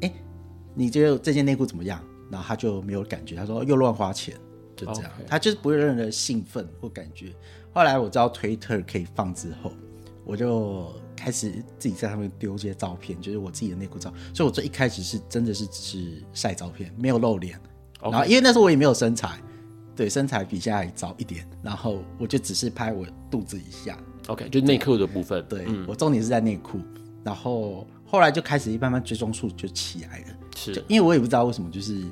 [0.00, 0.14] 哎、欸，
[0.74, 2.02] 你觉得这件内裤怎么样？
[2.30, 4.34] 然后他就没有感觉，他说又乱花钱，
[4.76, 7.32] 就这样.他就是不会有任何兴奋或感觉。
[7.72, 9.72] 后来我知道推特可以放之后，
[10.24, 10.92] 我就。
[11.22, 14.10] 开始自己在上面丢一些照片，就是我自己的内裤照。
[14.32, 17.60] 所以，我最一开始是真的是只是晒照片，没有露脸。
[18.00, 19.38] 然后，因为那时候我也没有身材，
[19.94, 21.46] 对，身材比现在还糟一点。
[21.62, 23.98] 然后，我就只是拍我肚子以下。
[24.28, 25.44] OK，就内裤的部分。
[25.48, 26.80] 对，嗯、我重点是在内裤。
[27.22, 30.26] 然后后来就开始慢慢追踪数就起来了。
[30.56, 32.04] 是，因为我也不知道为什么，就是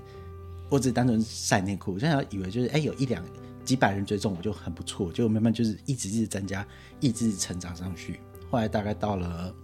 [0.69, 3.25] 我只是单纯晒内裤，我现在以为就是哎、欸，有一两
[3.65, 6.67] 几百人追踪我就很不错，就慢慢就是一直一直增加，
[7.01, 8.21] 一直成长上去。
[8.51, 9.55] 后来大概到了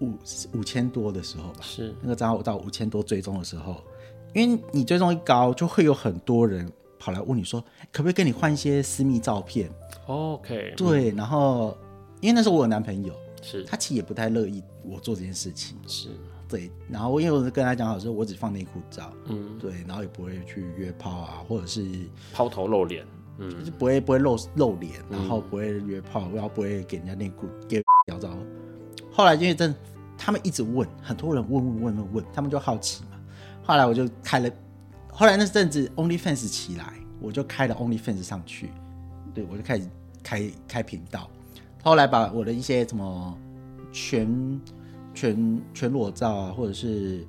[0.00, 0.18] 五
[0.52, 3.82] 五千多的时候吧，是那个账号到五千多追踪的时候，
[4.32, 7.60] 因为你追踪一高，就会有很多人跑来问你说，
[7.92, 9.70] 可不可以跟你换一些私密照片
[10.06, 11.76] ？OK，对，然后
[12.20, 16.08] 因为那时候我有男朋友，是他其实也不太乐意我做这件事情，是
[16.48, 21.84] 对，然后因为我跟他讲好说，我只放内裤照，嗯，对，然后也不会去约炮啊，或者是
[22.32, 23.04] 抛头露脸。
[23.38, 28.28] 嗯，就是不会不会露露脸，然后不会约炮，然后不会给人家内裤给聊照。
[29.10, 29.74] 后来因为真
[30.18, 33.11] 他们一直问，很多人问问问问问，他们就好奇嘛。
[33.62, 34.50] 后来我就开了，
[35.10, 38.70] 后来那阵子 OnlyFans 起来，我就开了 OnlyFans 上去，
[39.32, 39.88] 对，我就开始
[40.22, 41.30] 开开频道。
[41.82, 43.38] 后来把我的一些什么
[43.92, 44.60] 全
[45.14, 47.26] 全全裸照啊，或者是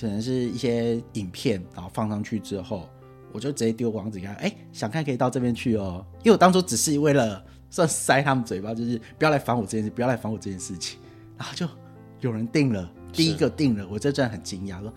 [0.00, 2.88] 可能是一些影片，然后放上去之后。
[3.32, 6.06] 我就直接丢网址给他，哎、欸，想看可以到这边去哦。
[6.18, 11.00] 因为我当初只是为了算塞他们嘴巴，就是不要来烦我这件事，不要来烦我这件事情。
[11.36, 11.68] 然后就
[12.20, 14.94] 有人订了，第一个定了，我这真的很惊讶，说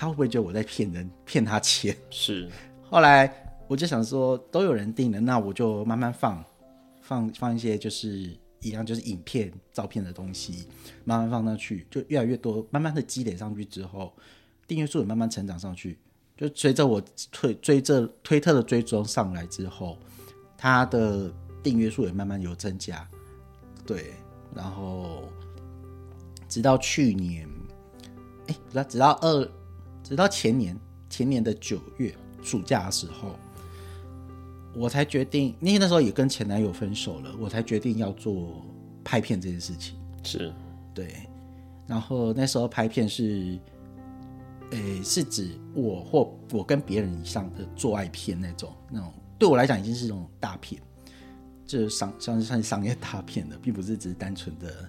[0.00, 1.94] 他会不会觉得我在骗人，骗他钱？
[2.08, 2.48] 是。
[2.88, 3.30] 后来
[3.68, 6.42] 我就想说，都有人订了，那我就慢慢放，
[7.02, 10.66] 放放一些就是一样就是影片、照片的东西，
[11.04, 14.10] 慢慢放上去，就越来越多，慢慢的积累上去之后，
[14.66, 15.98] 订阅数也慢慢成长上去。
[16.34, 16.98] 就随着我
[17.30, 19.98] 推追着推特的追踪上来之后，
[20.56, 21.30] 他的
[21.62, 23.06] 订阅数也慢慢有增加，
[23.84, 24.14] 对，
[24.54, 25.28] 然后
[26.48, 27.46] 直到去年，
[28.46, 29.46] 哎，不是，直到二，
[30.10, 30.76] 直到前年
[31.08, 33.36] 前年的九月暑假的时候，
[34.74, 38.60] 我才决定，因为那时候也跟前男友分手了，我才决定要做
[39.04, 40.52] 拍片这件事情，是
[40.92, 41.14] 对，
[41.86, 43.56] 然后那时候拍片是。
[44.72, 50.80] 诶，是指我或我跟别人以上的做爱片那种，那种对我来讲已经是一种大片，
[51.66, 54.88] 就是商像是算商业大片的，并不是只是单纯的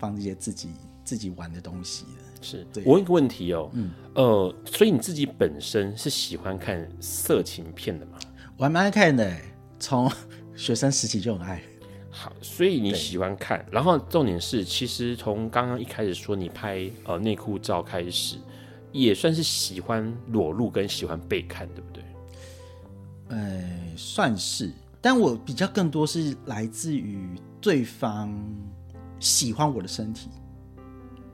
[0.00, 0.70] 放一些自己
[1.04, 2.22] 自己玩的东西的。
[2.40, 8.18] 是对我问一个问题哦，嗯，呃，所以你自己本身是喜欢看色情片的吗？
[8.56, 9.36] 我还蛮爱看的，
[9.78, 10.10] 从
[10.54, 11.62] 学生时期就很爱。
[12.10, 18.36] 好，所以你喜欢看，然后重点是，其实从刚刚一开始说你拍呃内裤照开始。
[18.92, 22.02] 也算是喜欢裸露跟喜欢被看，对不对？
[23.28, 28.36] 呃，算是，但我比较更多是来自于对方
[29.20, 30.28] 喜欢我的身体。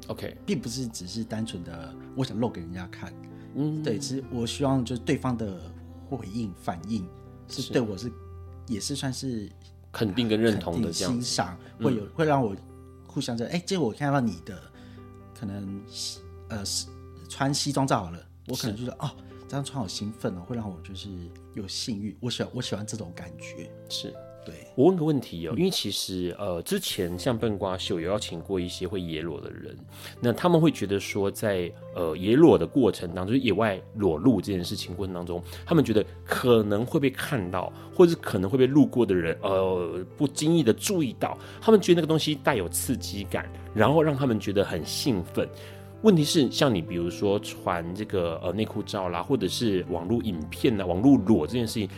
[0.08, 3.12] OK，并不是只是单纯的我想露给人家看。
[3.54, 5.60] 嗯，对，其实我希望就是对方的
[6.08, 7.08] 回应反应
[7.48, 8.12] 是对我是，是
[8.68, 9.50] 也是算是
[9.92, 12.54] 肯定跟认同的这样欣赏，会有、嗯、会让我
[13.06, 14.60] 互相在哎，这、欸、我看到你的
[15.38, 15.82] 可能
[16.48, 16.86] 呃是。
[17.28, 19.10] 穿西装照好了，我可能觉得哦，
[19.48, 21.08] 这样穿好兴奋哦，会让我就是
[21.54, 22.16] 有性欲。
[22.20, 23.68] 我喜欢我喜欢这种感觉。
[23.88, 24.14] 是。
[24.46, 29.76] 对，我问个问题哦，因为其实呃，之前像笨瓜秀有邀请过一些会野裸的人，
[30.20, 45.48] 那他们会觉得说在，在呃野裸的过程当中，就是野外裸露这件事情过程当中，他们觉得可能会被看到，或者是可能会被路过的人呃不经意的注意到，他们觉得那个东西带有刺激感，然后让他们觉得很兴奋。
[46.02, 51.88] 问题是，像你比如说传这个呃内裤照啦，或者是网络影片啊，网络裸这件事情，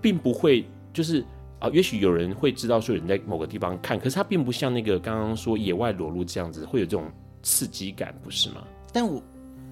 [0.00, 1.24] 并不会就是。
[1.60, 7.04] 啊，也许有人会知道说有人在某个地方看，可是它并不像那个刚刚说野外裸露这样子会有这种
[7.42, 8.64] 刺激感，不是吗？
[8.92, 9.22] 但我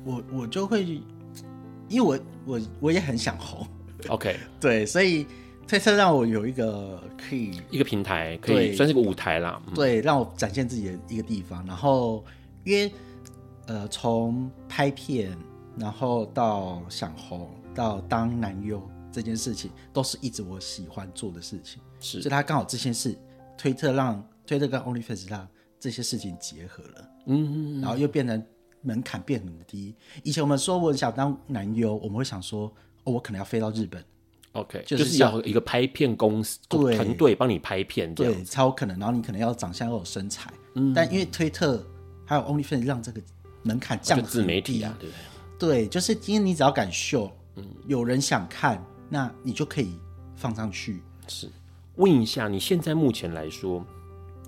[0.05, 0.85] 我我就会，
[1.89, 3.67] 因为我我我也很想红，
[4.09, 5.27] OK， 对，所以
[5.67, 11.65] 推特让我有一个可以一个平台，可以算是个舞台啦，对，让我展现自己的一个地方。
[11.67, 12.23] 然后
[12.65, 12.93] 因为
[13.67, 15.37] 呃，从拍片，
[15.77, 18.83] 然后到想红，到当男优。
[19.11, 23.17] 这件事情都是一直我喜欢做的事情，是，所以他刚好这件事，
[23.57, 25.49] 推特让推特跟 OnlyFans 让
[25.81, 28.43] 这些事情结合了，嗯嗯，然后又变成
[28.83, 29.95] 门槛变很低。
[30.23, 32.73] 以前我们说我想当男优，我们会想说，
[33.05, 34.05] 哦，我可能要飞到日本
[34.53, 36.97] ，OK，就是要一个拍片公司对。
[36.97, 38.99] 团队帮你拍片，对，超有可能。
[38.99, 41.85] 然后你可能要长相要有身材，嗯，但因为推特
[42.25, 43.21] 还有 OnlyFans 让这个
[43.63, 45.11] 门槛降低，自媒体啊，对，
[45.59, 48.85] 对，就是今天你只要敢秀，嗯，有人想看。
[49.09, 49.99] 那你就可以
[50.37, 51.03] 放上去。
[51.27, 51.49] 是，
[51.97, 53.85] 问一下，你现在目前来说，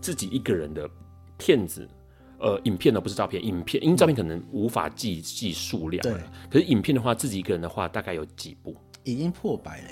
[0.00, 0.88] 自己一个人的
[1.36, 1.88] 片子，
[2.38, 6.02] 呃，影片呢不是照片，影片，因为照片可能无法计计数量。
[6.02, 6.12] 对。
[6.50, 8.76] 可是影片的话，自己一个人的话，大概有几部？
[9.04, 9.88] 已经破百了。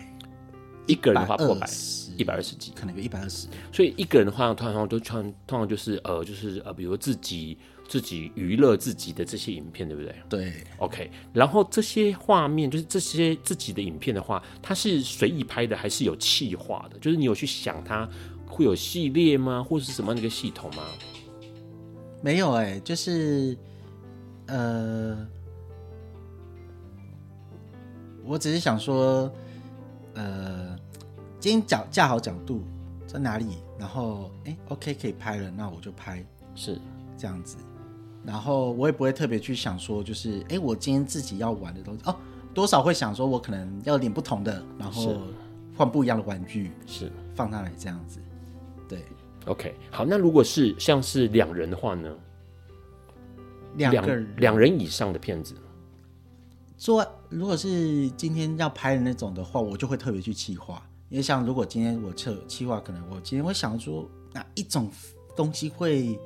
[0.86, 1.68] 一个人的话破百，
[2.16, 3.48] 一百二十几，可能有一百二十。
[3.72, 7.58] 所以一个人的话，通常都通通常就是呃，就是呃，比如自己。
[7.88, 10.14] 自己娱乐自己的这些影片，对不对？
[10.28, 11.10] 对，OK。
[11.32, 16.98] 然后这些画面，就是这些自己的影片的话，它是随意拍的，还是有气化的？
[16.98, 18.06] 就是你有去想它
[18.46, 20.84] 会有系列吗，或者是什么样的一个系统吗？
[22.20, 23.56] 没有哎、欸，就是
[24.48, 25.26] 呃，
[28.24, 29.32] 我只是想说，
[30.14, 30.76] 呃，
[31.40, 32.62] 今天角架好角度
[33.06, 33.46] 在哪里，
[33.78, 36.22] 然后哎，OK 可以拍了，那我就拍，
[36.54, 36.78] 是
[37.16, 37.56] 这样子。
[38.24, 42.14] 然后我也不会特别去想说，就是哎，我今天自己要玩的东西哦，
[42.52, 45.16] 多少会想说，我可能要点不同的，然后
[45.76, 48.20] 换不一样的玩具，是放上来这样子。
[48.86, 49.02] 对
[49.46, 52.14] ，OK，好，那如果是像是两人的话呢？
[53.76, 55.54] 两个人，两人以上的片子，
[56.76, 64.90] 做如果是今天要拍的那种的话，我就会特别去企划，因为像如果今天我测企划，可能我今天会想说哪一种
[65.34, 66.18] 东西会。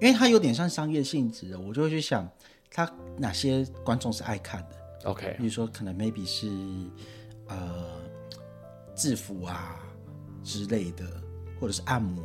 [0.00, 2.26] 因为它有点像商业性质的，我就会去想，
[2.70, 5.10] 它哪些观众是爱看的。
[5.10, 6.48] OK，比如说可能 maybe 是
[7.48, 7.86] 呃
[8.94, 9.78] 制服啊
[10.42, 11.04] 之类的，
[11.60, 12.22] 或者是按摩，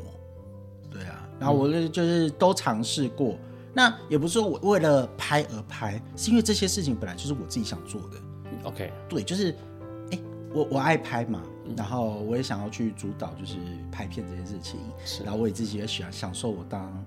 [0.89, 1.27] 对啊。
[1.37, 3.33] 然后我就就是都尝试过。
[3.33, 3.39] 嗯、
[3.73, 8.17] 那也不是说我为了拍而拍，是因为这些事情本来就是我自己想做的。
[8.63, 9.53] OK，对，就是
[10.11, 10.19] 哎，
[10.53, 11.43] 我我爱拍嘛，
[11.75, 13.57] 然后我也想要去主导，就是
[13.91, 14.79] 拍片这件事情。
[15.03, 17.05] 是，然后我也自己也喜欢享受我当。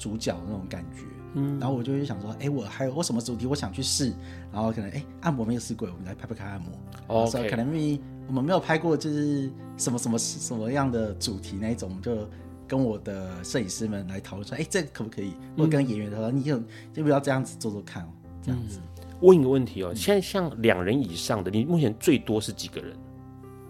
[0.00, 1.02] 主角那种感觉，
[1.34, 4.14] 嗯，然后我就会想说，哎、欸，我还有我什么主题我想去试，
[4.50, 6.70] 然后可能哎、欸，按摩没有试过，我们来拍拍看按摩。
[7.08, 7.50] 哦，Okay.
[7.50, 12.26] 可能没我们没有拍过，就是什么什么什么样的主题那一种，我们就
[12.66, 15.34] 跟我的摄影师们来讨论说，哎、欸，这个可不可以？
[15.58, 16.56] 或者跟演员说，你有
[16.94, 18.08] 要不要这样子做做看哦，
[18.42, 18.80] 这样子。
[19.20, 22.96] 问一个问题哦，现在像两人以上的，你目前最多是几个人？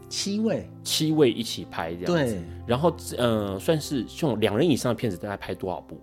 [0.08, 2.34] 七位，七位一起拍这样子。
[2.34, 6.00] 对，然后呃，算是这种两人以上的片子，大概拍多少部？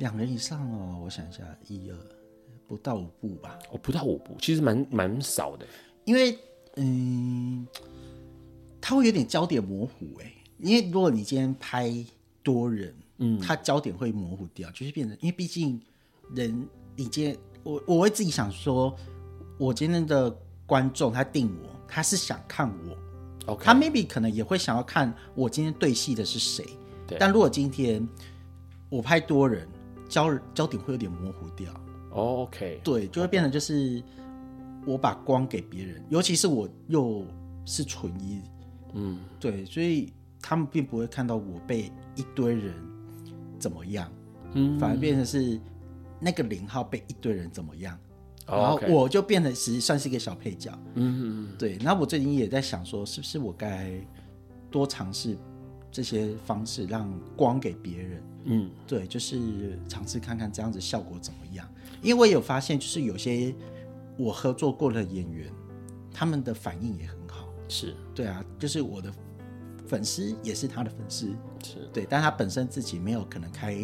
[0.00, 1.96] 两人以上哦，我想一下，一二
[2.66, 3.58] 不到五步吧。
[3.70, 5.66] 哦，不到五步，其实蛮蛮少的。
[6.06, 6.38] 因为
[6.76, 7.66] 嗯，
[8.80, 10.32] 它会有点焦点模糊哎。
[10.58, 11.94] 因为如果你今天拍
[12.42, 15.78] 多人，嗯，它焦点会模糊掉，就是变成，因为毕竟
[16.34, 18.96] 人，你今天我我会自己想说，
[19.58, 20.34] 我今天的
[20.64, 23.64] 观众他定我，他是想看我，Okay.
[23.64, 26.64] 他 maybe 可能也会想要看我今天对戏的是谁。
[27.06, 27.18] 对。
[27.20, 28.08] 但如果今天
[28.88, 29.68] 我拍多人。
[30.10, 31.72] 焦焦点会有点模糊掉。
[32.12, 34.02] Oh, OK，对，就会变成就是
[34.84, 37.24] 我把光给别人，尤其是我又
[37.64, 38.42] 是纯一，
[38.94, 42.74] 嗯，对，所以他们并不会看到我被一堆人
[43.60, 44.10] 怎么样，
[44.54, 45.60] 嗯，反而变成是
[46.18, 47.96] 那个零号被一堆人怎么样
[48.46, 48.60] ，oh.
[48.60, 51.78] 然后我就变得实际算是一个小配角，嗯嗯，对。
[51.78, 53.92] 那我最近也在想说，是不是我该
[54.68, 55.38] 多尝试
[55.92, 58.20] 这些方式，让光给别人。
[58.44, 61.68] 嗯，对，就是尝试看看这样子效果怎么样。
[62.02, 63.54] 因为我有发现，就是有些
[64.16, 65.52] 我合作过的演员，
[66.12, 67.46] 他们的反应也很好。
[67.68, 69.12] 是对啊，就是我的
[69.86, 71.28] 粉丝也是他的粉丝，
[71.62, 73.74] 是对，但他本身自己没有可能开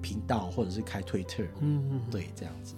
[0.00, 2.74] 频道或者是开推特，嗯嗯，对，这样子。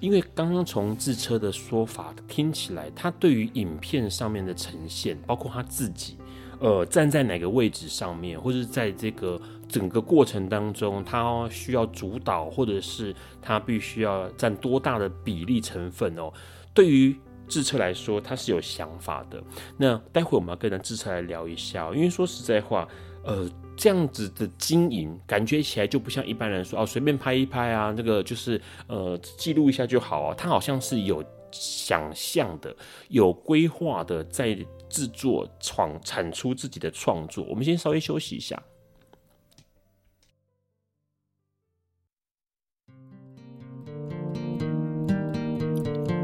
[0.00, 6.18] 因为刚刚从智车的说法听起来，他对于影片上面的呈现，包括他自己，
[6.60, 9.40] 呃，站在哪个位置上面，或者是在这个
[9.74, 13.12] 整个过程当中，他需要主导，或者是
[13.42, 16.32] 他必须要占多大的比例成分哦。
[16.72, 17.18] 对于
[17.48, 19.42] 智车来说，他是有想法的。
[19.76, 22.86] 那待会我们要跟智车来聊一下，因为说实在话，
[23.24, 23.50] 呃。
[23.76, 30.32] 这样子的经营，感觉起来就不像一般人说哦，随便拍一拍啊，那个就是呃记录一下就好啊。
[30.38, 32.72] 他好像是有想象的，
[33.08, 34.56] 有规划的，在
[34.88, 37.44] 制作创产出自己的创作。
[37.48, 38.62] 我们先稍微休息一下。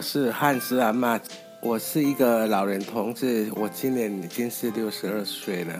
[0.00, 1.20] 我是汉斯阿妈。
[1.60, 5.78] 我是一个老人同志，我今年已经是六十二岁了。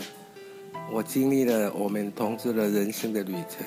[0.93, 3.67] 我经历了我们同志的人生的旅程。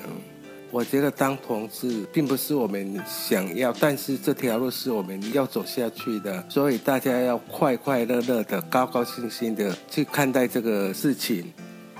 [0.70, 6.44] 我觉得当同志并不是我们想要，但是这条路是我们要走下去的。
[6.48, 11.52] 所以大家要快快乐乐的、高高兴兴的去看待这个事情。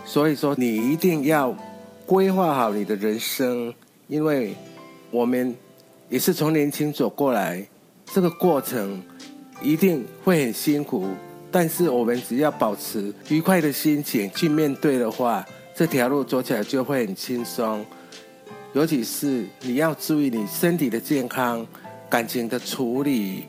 [0.04, 1.52] 所以说，你一定要
[2.06, 3.74] 规划好你的人生，
[4.06, 4.54] 因为
[5.10, 5.52] 我们
[6.08, 7.66] 也是从年轻走过来，
[8.12, 9.02] 这个过程。
[9.62, 11.06] 一定会很辛苦，
[11.50, 17.82] 但是我们只要保持愉快的心情去面对的话，这条路走起来就会很轻松。
[18.74, 21.66] 尤其是你要注意你身体的健康、
[22.10, 23.44] 感情的处理，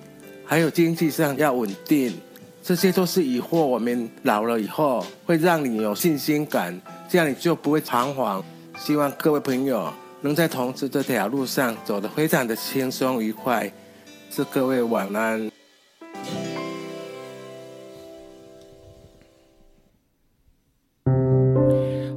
[0.45, 2.14] 还有经济上要稳定，
[2.64, 6.80] 这些都是以后我们老了以后会让你有信心感，
[7.10, 8.41] 这样你就不会彷徨。
[8.78, 9.91] 希望各位朋友
[10.22, 13.70] 能在同志这条路上走得非常的轻松愉快。
[14.30, 15.49] 祝各位晚安。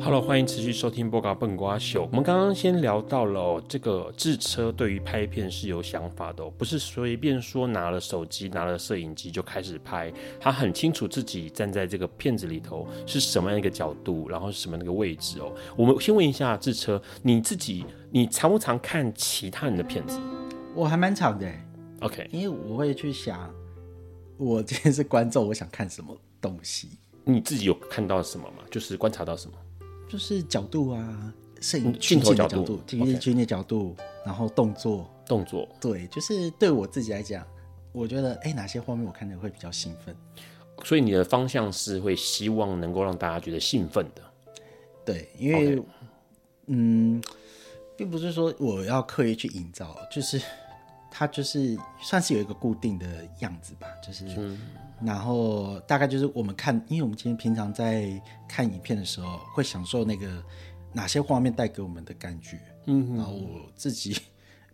[0.01, 2.05] Hello，欢迎持续收听《波嘎笨瓜秀》。
[2.11, 10.11] 我们刚刚先聊到了、哦、这个智车对于拍片是有想法的、哦，不是随便说拿了手机、拿了摄影机就开始拍。
[10.41, 15.53] 他很清楚自己站在这个片子里头是什么样一个角度，然后是什么样一个位置哦。
[15.77, 20.19] 我们先问一下智车，你自己你常不常看其他人的片子？
[20.75, 21.47] 我还蛮常的
[22.01, 23.53] ，OK，因为我会去想，
[24.37, 26.91] 我今天是观众，我想看什么东西。
[27.25, 28.63] 你自己有看到什么吗？
[28.71, 29.57] 就是观察到什么？
[30.09, 33.95] 就是角度啊，摄影镜头角度、镜头镜的角度，
[34.25, 37.47] 然后动作，动作，对，就是对我自己来讲，
[37.93, 40.17] 我觉得哎，哪些画面我看着会比较兴奋？
[40.85, 44.23] 所以你的方向是会希望能够让大家觉得兴奋的，
[45.05, 45.85] 对，因为，Okay.
[46.69, 47.23] 嗯，
[47.97, 50.41] 并不是说我要刻意去营造，就是
[51.19, 54.25] 它就是算是有一个固定的样子吧，就是。
[54.39, 54.57] 嗯
[55.01, 60.43] 然后大概就是我们看，因为我们今天平常在看影片的时候，会享受那个
[60.93, 62.59] 哪些画面带给我们的感觉。
[62.87, 64.17] 嗯，然后我自己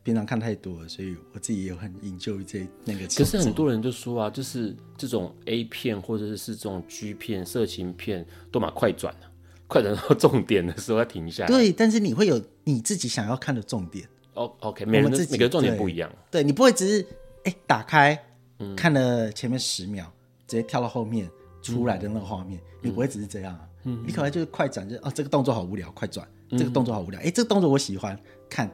[0.02, 3.06] 平常看太多了，所以我自己也很研究这那个。
[3.08, 9.26] 可是很多人就说啊，就是这种 A 片或者是这种 G 片、色情片都蛮快转的，
[9.68, 11.48] 快转到重点的时候要停下来。
[11.48, 14.08] 对，但是你会有你自己想要看的重点。
[14.34, 16.10] 哦，OK，每个人每个重点不一样。
[16.30, 17.06] 对，对你不会只是
[17.44, 18.18] 哎打开。
[18.76, 20.10] 看了前面十秒，
[20.46, 21.28] 直接跳到后面
[21.60, 23.68] 出来的那个画面，你不会只是这样啊？
[23.82, 28.18] 你可能就是快转，就哦，这个动作好无聊，快转，这个动作好无聊，哎，这个动作我喜欢
[28.48, 28.70] 看，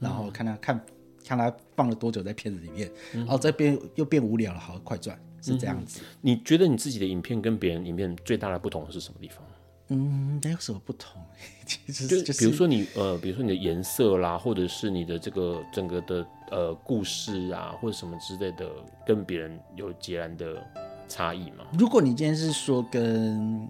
[0.00, 0.84] 然后看他看
[1.24, 6.00] 看他放了多久在片子里面，然后这边又变无聊了，好，快转，是这样子。
[6.22, 9.44] 你觉得你自己的影片跟别人影片最大的不同是什么地方？
[9.92, 11.20] 嗯，没有什么不同，
[11.66, 18.70] 其实就比如说你呃，比如说你的颜色啦，或者是你的这个整个的呃故事啊，或者什么之类的，
[19.04, 20.64] 跟别人有截然的
[21.08, 21.66] 差异吗？
[21.78, 23.68] 如果你今天是说跟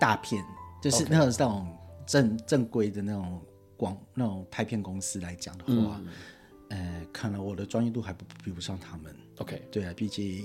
[0.00, 0.42] 大片，
[0.82, 3.40] 就是那种那种正正规的那种
[3.76, 6.08] 广那种拍片公司来讲的话，嗯、
[6.70, 9.14] 呃，可能我的专业度还不比不上他们。
[9.38, 10.44] OK，对啊，毕竟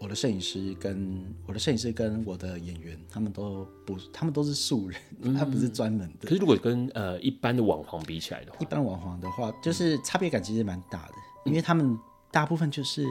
[0.00, 6.26] 我的摄影师跟我的摄影师跟我的演员，他们都不，他们都是素人，嗯、他不是专门的。
[6.26, 11.12] 可是如果跟呃一般的网红比起来的话，一般网红的话，就是差别感其实蛮大的，
[11.44, 11.98] 嗯、因为他们
[12.30, 13.04] 大部分就是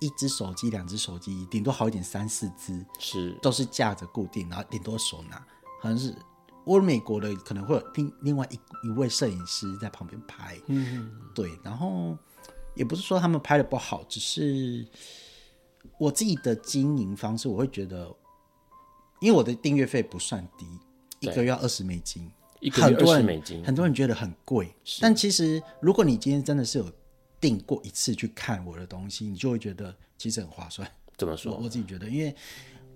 [0.00, 5.36] 一只手机、两只手机，顶多好一点三四只，是都是架着固定，然后顶多手拿，
[5.82, 6.14] 好像是
[6.64, 12.16] 我美国的可能会有另另外一一位摄影师在旁边拍，嗯，对，然后
[12.74, 14.86] 也不是说他们拍的不好，只是。
[15.98, 18.14] 我自己的经营方式，我会觉得，
[19.20, 20.66] 因为我的订阅费不算低，
[21.20, 22.30] 一个月要二十美金，
[22.60, 26.90] 一个月二十美金，很多人觉得很贵，但其实如果你今天真的是有
[27.40, 30.88] 订过一次去看我的东西，你就会觉得其实很划算。
[31.16, 31.52] 怎么说？
[31.52, 32.34] 我，我自己觉得，因为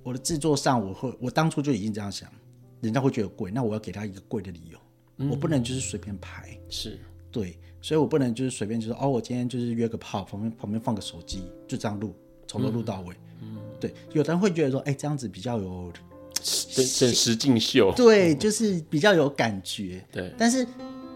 [0.02, 2.28] 我的制作上，我会，我当初就已经这样想，
[2.80, 4.78] 人家会觉得贵，那我要给他一个贵的理由，
[5.18, 6.98] 嗯、我不能就是随便拍，是。
[7.30, 12.14] 对，所以我不能就是随便就说哦，我今天就是约个炮，旁边旁边放个手机，就这样录。
[12.46, 15.92] 从头录到尾，嗯，对，有的人会觉得说，哎、欸，这样子比较有，
[16.42, 20.32] 真真实境秀，对，就是比较有感觉，对。
[20.38, 20.66] 但是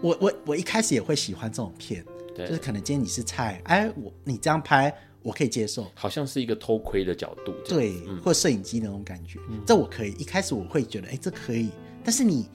[0.01, 2.03] 我我我一开始也会喜欢这种片，
[2.35, 10.11] 对，就是可能今天你是菜，哎，我你这样拍我可以接受，好像是一个偷窥的角度，对，嗯、或摄影机那种感觉，嗯、这我可以。
[10.13, 11.69] 一开始我会觉得，哎，这可以。
[12.03, 12.49] 但是你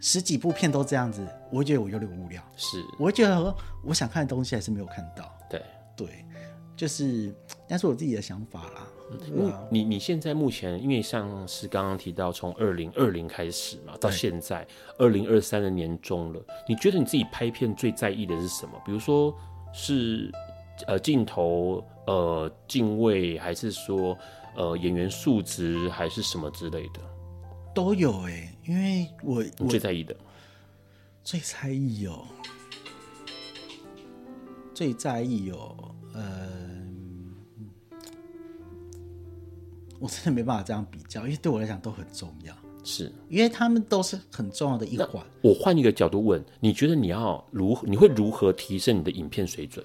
[0.00, 3.54] 十几部片都这样子，我会觉得我有点无聊，是，我会觉得
[3.84, 5.62] 我想看的东西还是没有看到，对
[5.96, 6.08] 对。
[6.76, 7.34] 就是，
[7.68, 8.86] 那是我自己的想法啦。
[9.32, 14.66] 嗯，你你现在目前，因为像是刚刚提到，从二零二零开始嘛，到现在
[14.98, 18.72] 二零二三的年终了，你觉得你自己拍片最在意的是什么？
[18.84, 19.32] 比如说
[19.72, 20.28] 是
[20.88, 24.18] 呃镜头呃镜位，还是说
[24.56, 27.00] 呃演员素质，还是什么之类的？
[27.72, 30.16] 都有哎、欸，因为我我最在意的，
[31.22, 32.24] 最在意哦，
[34.74, 36.75] 最在意哦，呃。
[39.98, 45.24] 我真的没办法这样比较，因为对我来讲都很重要，是因为他们都是很重要的一环。
[45.42, 49.84] 我换一个角度问，你觉得你要如何你会如何提升你的影片水准？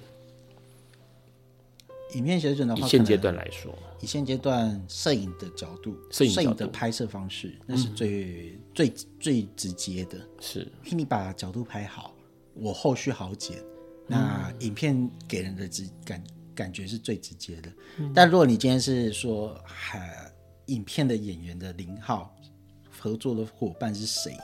[2.16, 10.18] 影片水准的话，以现阶段来说，以现阶段摄影的角度，摄影，影的拍摄方式，那是最、嗯、最最直接的。
[10.42, 12.14] 是，你把角度拍好，
[12.54, 13.64] 我后续好剪，
[14.08, 16.22] 那影片给人的质感。
[16.56, 20.32] 感觉是最直接的，嗯、但如果你今天是说，还
[20.68, 22.34] 影片的演员的零号
[22.90, 24.38] 合作的伙伴是谁，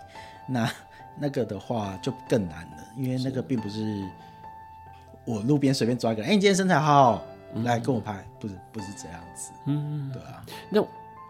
[0.50, 0.72] 那
[1.20, 4.10] 那个的话就更难了，因为那个并不是
[5.26, 10.46] 我路边随便抓一个人，哎、欸，你今天身材好好，嗯、来跟我拍，不是不是这样子，嗯，对啊。
[10.70, 10.86] 那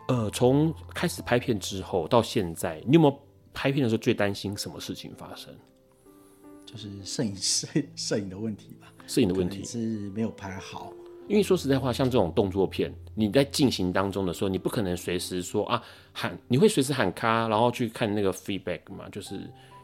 [0.07, 3.19] 呃，从开始拍片之后到现在，你有没有
[3.53, 5.53] 拍片的时候最担心什么事情发生？
[6.65, 8.87] 就是摄影 摄摄影的问题吧。
[9.07, 9.77] 摄影的问题是
[10.13, 10.91] 没有拍好，
[11.27, 15.81] 因为说实在话，像这种动作片，你在进行当中的时候，你不可能随时说啊
[16.13, 19.39] 喊，你会随时喊卡，然后去看那个 feedback 嘛，就是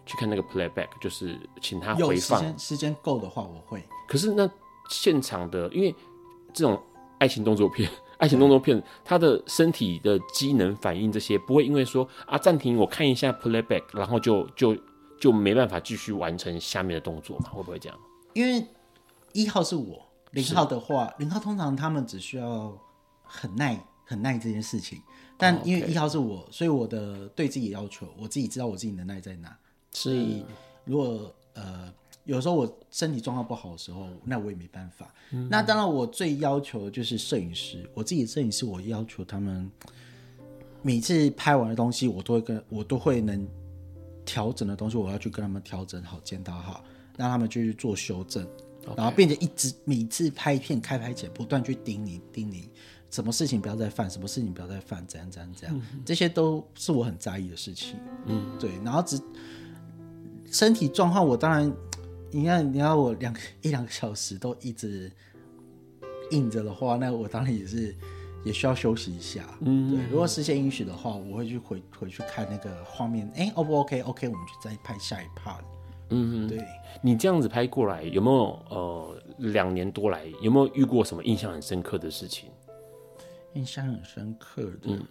[0.06, 2.40] 去看那个 playback，就是请他回放。
[2.40, 3.82] 时间时间够的话，我会。
[4.08, 4.50] 可是那
[4.90, 5.96] 现场的，因为
[6.54, 6.82] 这种
[7.18, 14.78] 爱情动作片， 爱情动作片，他的身体的机能反应这些，不会因为说啊暂停，我看一下 playback，然后就就
[15.20, 17.50] 就没办法继续完成下面的动作嘛？
[17.50, 17.98] 会不会这样？
[18.34, 18.66] 因为。
[19.34, 22.76] 一号是我，零号的话，零号通常他们只需要
[23.24, 25.02] 很耐、很耐这件事情。
[25.38, 29.58] 但因为一号是我，所以我的对自己要求，我自己知道我自己能耐在哪。
[29.92, 30.46] 所以
[30.86, 31.92] 如果呃
[32.26, 35.14] 有时候我身体状况不好的时候，那我也没办法。
[35.32, 39.70] 嗯、那当然，我最要求的就是摄影师，我自己的摄影师，我要求他们
[40.82, 43.46] 每次拍完的东西，我都会跟我都会能
[44.24, 46.84] 调整的东西，我要去跟他们调整好、剪刀好，
[47.18, 48.48] 让他们去做修正。
[48.98, 52.68] 然后并且一直每次拍片开拍前不断去叮咛叮咛，
[53.10, 57.96] 什么事情不要再犯，什么事情不要再犯，怎样怎样怎样，嗯、这些都是我很在意的事情。
[58.26, 58.72] 嗯，对。
[58.84, 59.22] 然后只
[60.52, 61.74] 身体状况，我当然，
[62.32, 65.12] 你看你要我两一两个小时都一直
[66.32, 67.96] 硬着的话，那我当然也是
[68.44, 69.46] 也需要休息一下。
[69.62, 70.06] 嗯，对。
[70.10, 73.32] 如果时间允许的话，我会去回回去看那个画面。
[73.36, 75.64] 哎，O 不 OK？OK，我们就再拍下一 part。
[76.10, 76.66] 嗯，对，
[77.02, 82.50] 你这样子拍过来，有没有呃两年多来有没有遇过什么印象很深刻的事情？
[83.54, 85.06] 印象很深刻的，嗯，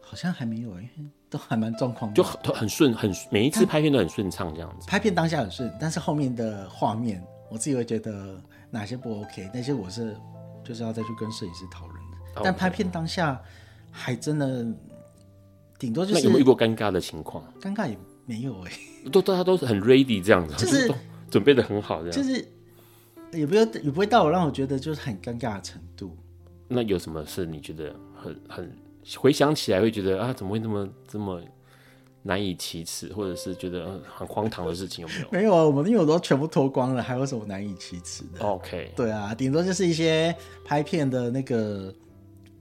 [0.00, 0.90] 好像还没有，因为
[1.30, 4.86] 都还蛮状况，就很很顺，很每一次拍片都很顺畅这样子。
[4.86, 8.40] 拍片当下很顺，但是后面的画面，我自己会觉得
[8.70, 10.16] 哪些不 OK，那些我是
[10.62, 12.16] 就是要再去跟摄影师讨论的。
[12.36, 12.44] Okay.
[12.44, 13.40] 但拍片当下
[13.90, 14.66] 还真的
[15.78, 17.42] 顶多就是有没有遇过尴尬的情况？
[17.60, 17.98] 尴尬也。
[18.28, 20.92] 没有哎、欸，都大家都是很 ready 这样子，就是
[21.30, 22.46] 准备的很好这样，就是
[23.32, 26.14] 也不要也不会到我让我觉得就是很尴尬的程度。
[26.68, 28.70] 那有什么事你觉得很很
[29.16, 31.40] 回想起来会觉得啊，怎么会那么这么
[32.22, 35.28] 难以启齿，或者是觉得很荒唐的事情有没有？
[35.30, 41.94] 没有啊，我们因为我都全部脱光了，还有什么难以启齿的？OK，对啊，顶多就是一些拍片的那个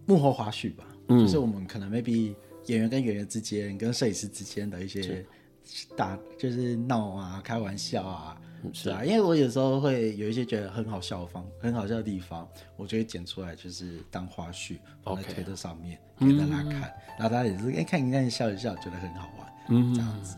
[0.05, 2.33] 幕后花絮吧，嗯，就是我们可能 maybe
[2.67, 5.25] 演员跟演员之间，跟摄影师之间的一些
[5.95, 8.37] 打，就是闹啊，开玩笑啊。
[8.73, 12.45] 是啊，因为我有时候会有一些觉得很好笑的方，很好笑的地方，
[12.75, 16.81] 我就会剪出来，就是当花絮放在推特上面给大家看，
[17.19, 20.35] 然后大家也是哎看一看笑一笑，觉得很好玩，嗯，这样子。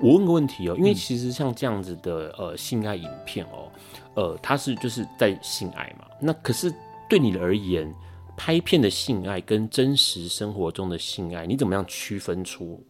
[0.00, 3.70] 我问个问题哦，因为其实像这样子的呃性爱影片哦，
[4.16, 6.70] 呃，它是就是在性爱嘛，那可是
[7.08, 7.94] 对你而言，
[8.36, 12.84] 拍片的性爱跟真实生活中的性爱，你怎么样区分出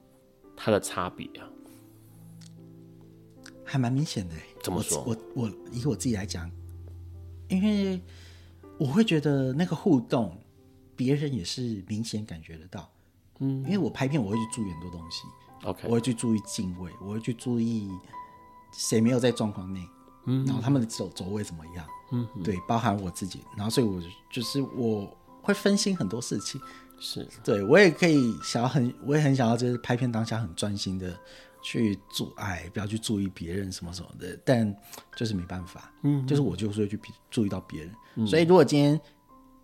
[0.56, 1.46] 它的差别啊？
[3.72, 4.34] 还蛮明显的。
[4.62, 5.02] 怎么说？
[5.06, 6.50] 我我，我以我自己来讲，
[7.48, 7.98] 因为
[8.76, 10.38] 我会觉得那个互动，
[10.94, 12.92] 别人也是明显感觉得到。
[13.38, 15.22] 嗯，因为我拍片，我会去注意很多东西。
[15.64, 17.90] OK，我会去注意敬畏，我会去注意
[18.74, 19.80] 谁没有在状况内，
[20.26, 26.60] 嗯，然后他们的走走位怎么样，嗯，对，包含我自己，然后所以我就是我会分心很多事情。
[27.00, 31.18] 是，对我也可以想要很，我也很想要就是拍片当下很专心的。
[31.62, 34.76] 去做爱，不要去注意别人什么什么的，但
[35.14, 36.98] 就是没办法，嗯，就是我就是会去
[37.30, 39.00] 注意到别人，嗯，所以如果今天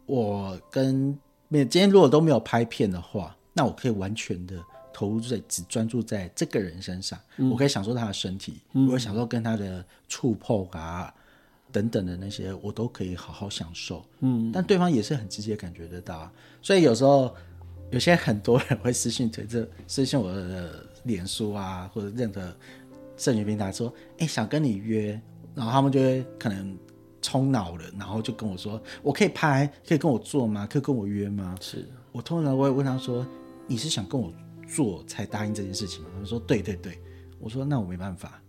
[0.06, 1.18] 我跟
[1.48, 11.12] 没有今天如果都没有拍片的话，那我可以完全的投入在只专注在这个人身上，嗯，我可以享受他的身体，嗯，我享受跟他的触碰啊
[11.72, 16.30] 等等的那些，我都可以好好享受，嗯，但对方也是很直接感觉得到，
[16.62, 17.34] 所以有时候
[17.90, 20.86] 有些很多人会私信推这私信我的。
[21.08, 22.40] 脸书啊，或者任何
[23.16, 25.20] 社群平台说，哎、欸，想跟你约，
[25.56, 26.78] 然后他们就会可能
[27.20, 30.68] 冲脑了，然后就跟我说，我可以拍，可以跟我做吗？
[30.70, 31.56] 可以跟我约吗？
[31.60, 33.26] 是我通常我会问他说，
[33.66, 34.32] 你是想跟我
[34.72, 36.10] 做才答应这件事情吗？
[36.20, 36.96] 他说，对对对。
[37.40, 38.40] 我说，那我没办法。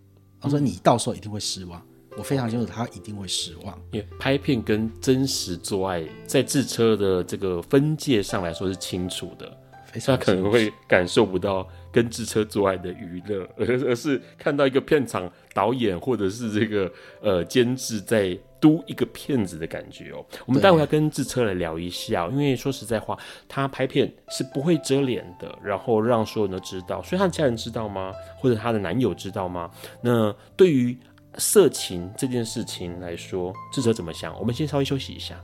[0.42, 1.82] 他说，你到时候一定会失望。
[2.18, 3.80] 我非常清楚，他一定会失望。
[3.92, 9.58] 因为拍片跟真实做爱，在自车的这个分界上来说是清楚的，
[10.04, 11.68] 他可能会感受不到。
[11.92, 20.26] 跟智车做爱的娱乐，而而是看到一个片场导演或者是这个呃监制在督一个片子的感觉哦。
[20.46, 23.18] 我们待会要跟智车来聊一下，因为说实在话，
[23.48, 27.02] 他拍片是不会遮脸的，然后让所有人都知道。
[27.02, 28.14] 所以他的家人知道吗？
[28.38, 29.72] 或者他的男友知道吗？
[30.02, 30.98] 那对于
[31.38, 34.38] 色情这件事情来说，智车怎么想？
[34.40, 35.40] 我们先稍微休息一下。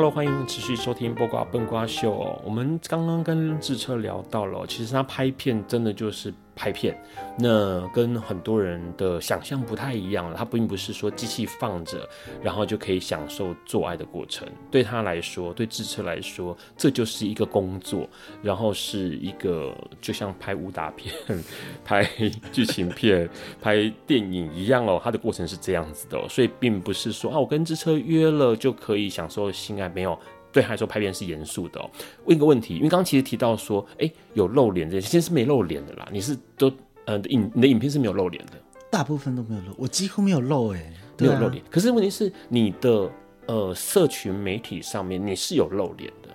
[0.00, 2.40] Hello，欢迎持续收听《播瓜笨瓜秀》哦。
[2.42, 6.32] 我们刚刚跟志车聊到了，其实他拍片真的就是。
[6.54, 6.96] 拍片，
[7.38, 10.36] 那跟很多人的想象不太一样了。
[10.36, 12.08] 他并不是说机器放着，
[12.42, 14.46] 然后就可以享受做爱的过程。
[14.70, 18.08] 对他来说，对制车来说，这就是一个工作，
[18.42, 21.14] 然后是一个就像拍武打片、
[21.84, 22.04] 拍
[22.52, 23.28] 剧情片、
[23.60, 25.00] 拍电影一样哦。
[25.02, 30.18] 他的过程是这样子的哦，所以并不是说啊，我跟制车约了就可以享受性爱，没有。
[30.52, 31.90] 对他来说，拍片是严肃的哦。
[32.24, 36.08] 问一个问题，因为刚刚其实提到说，哎，有露脸这些，其实是没露脸的啦。
[36.10, 36.72] 你是都
[37.04, 38.52] 呃影你的影片是没有露脸的，
[38.90, 41.62] 大部分都没有露，我几乎没有露哎，没有露脸。
[41.70, 43.10] 可是问题是，你的
[43.46, 46.28] 呃社群媒体上面你是有露脸的，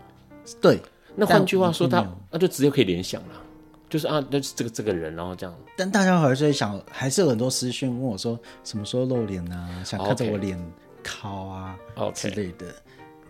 [0.61, 0.80] 对。
[1.18, 3.41] 那换句话说，他那就直接可以联想了，
[3.89, 5.55] 就是啊，那是这个这个人，然后这样。
[5.78, 9.82] 但大家还是会想，还是有很多私讯问我说，什么时候露脸啊？
[9.86, 10.61] 想看着我脸
[11.01, 11.78] 靠啊
[12.13, 12.66] 之类的。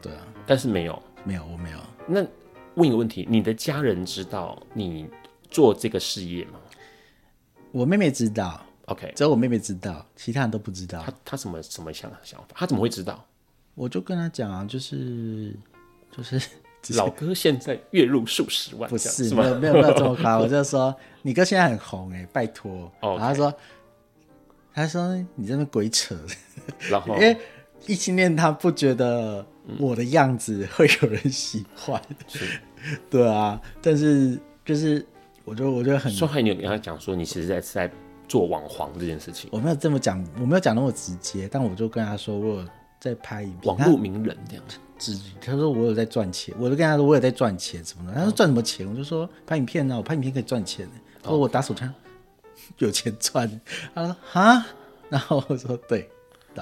[0.06, 1.80] 对啊，但是没有，没有，我没有。
[2.08, 2.24] 那
[2.76, 5.10] 问一个问题，你的家人知道你
[5.50, 6.60] 做这个事业吗？
[7.72, 11.02] 我妹妹知道，OK，只有我妹妹知道，其他人都不知道。
[11.02, 12.48] 她她什么什么想想法？
[12.54, 13.26] 她怎么会知道？
[13.74, 15.56] 我就跟她讲啊，就是
[16.12, 16.40] 就 是
[16.94, 19.42] 老哥现在月入数十万，不是，是吗？
[19.44, 22.92] 没有没有没有这么夸， 我就说你哥现在很红哎，拜托。
[23.02, 23.18] Okay.
[23.18, 23.54] 然后他说
[24.76, 26.16] 他说你在那鬼扯，
[26.92, 27.36] 然后 因为
[27.88, 29.44] 异性恋他不觉得。
[29.80, 32.02] 我的样子 会有人喜欢，
[33.10, 35.06] 对啊，但是就是，
[35.44, 36.12] 我就我觉得很。
[36.12, 37.92] 说还你有跟他讲说，你其实在在
[38.28, 39.50] 做网黄这件事情。
[39.52, 42.68] 我没有这么讲，我没有讲那么直接，但我就跟他说，我有
[43.00, 44.80] 在拍影片，网络名人这样子。
[45.42, 48.14] 他说我有在赚钱，我就跟他说我有在赚钱什么的。
[48.18, 48.90] 他说赚什么钱？
[48.90, 50.88] 我就说拍影片呢、啊，我拍影片可以赚钱。
[51.22, 51.94] 他说我打手枪
[52.80, 53.60] 有钱赚。
[53.94, 54.66] 他说哈，
[55.10, 56.10] 然后我说对，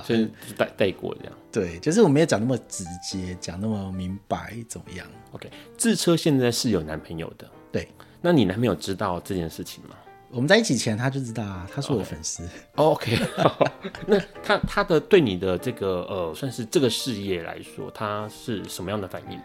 [0.01, 0.27] 所以
[0.57, 1.33] 带带过这样。
[1.51, 5.05] 对，就是我没有讲那么直接，讲那么明白怎么样。
[5.31, 7.87] OK，智车现在是有男朋友的，对。
[8.21, 9.95] 那你男朋友知道这件事情吗？
[10.31, 12.47] 我们在一起前他就知道啊，他是我的粉丝。
[12.75, 13.71] OK，, okay.
[14.07, 19.37] 那他他的对你的这个呃，算是这个事业来说，他是什么样的反应？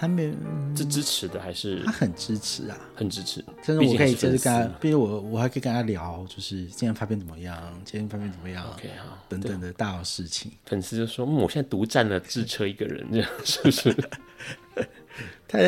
[0.00, 0.32] 他没有
[0.76, 1.82] 是支持的还是？
[1.84, 3.44] 他很支持啊，很支持。
[3.66, 10.52] 但是我可以就是跟他，比如我我还可以跟他聊，就是今天发片怎么样，今天发片怎么样？OK 好，等等的大小事情。
[10.66, 13.92] 粉丝就说：“嗯，我现在独占了智车一个人，这样是不是？”
[15.48, 15.58] 他。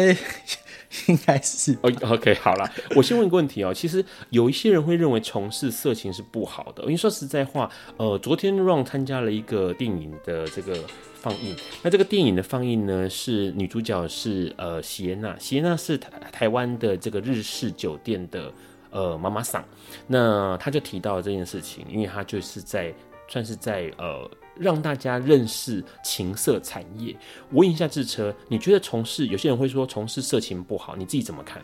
[1.07, 1.77] 应该是。
[1.83, 3.73] OK，好了，我先问一个问题哦。
[3.75, 10.77] 其实有一些人会认为从事色情是不好的，因为说实在话，呃，昨天 Ron 参加了一个电影的这个
[11.15, 18.53] 放映，那这个电影的放映呢，是女主角是呃喜耶娜，喜耶娜是台台湾的这个日式酒店的
[18.91, 19.65] 呃妈妈桑，
[20.09, 22.93] 那她就提到了这件事情，因为她就是在
[23.29, 24.29] 算是在呃。
[24.61, 27.17] 让大家认识情色产业。
[27.49, 31.63] 我问一下智车，你觉得从事有些人会说从事色情不好，你自己怎么看？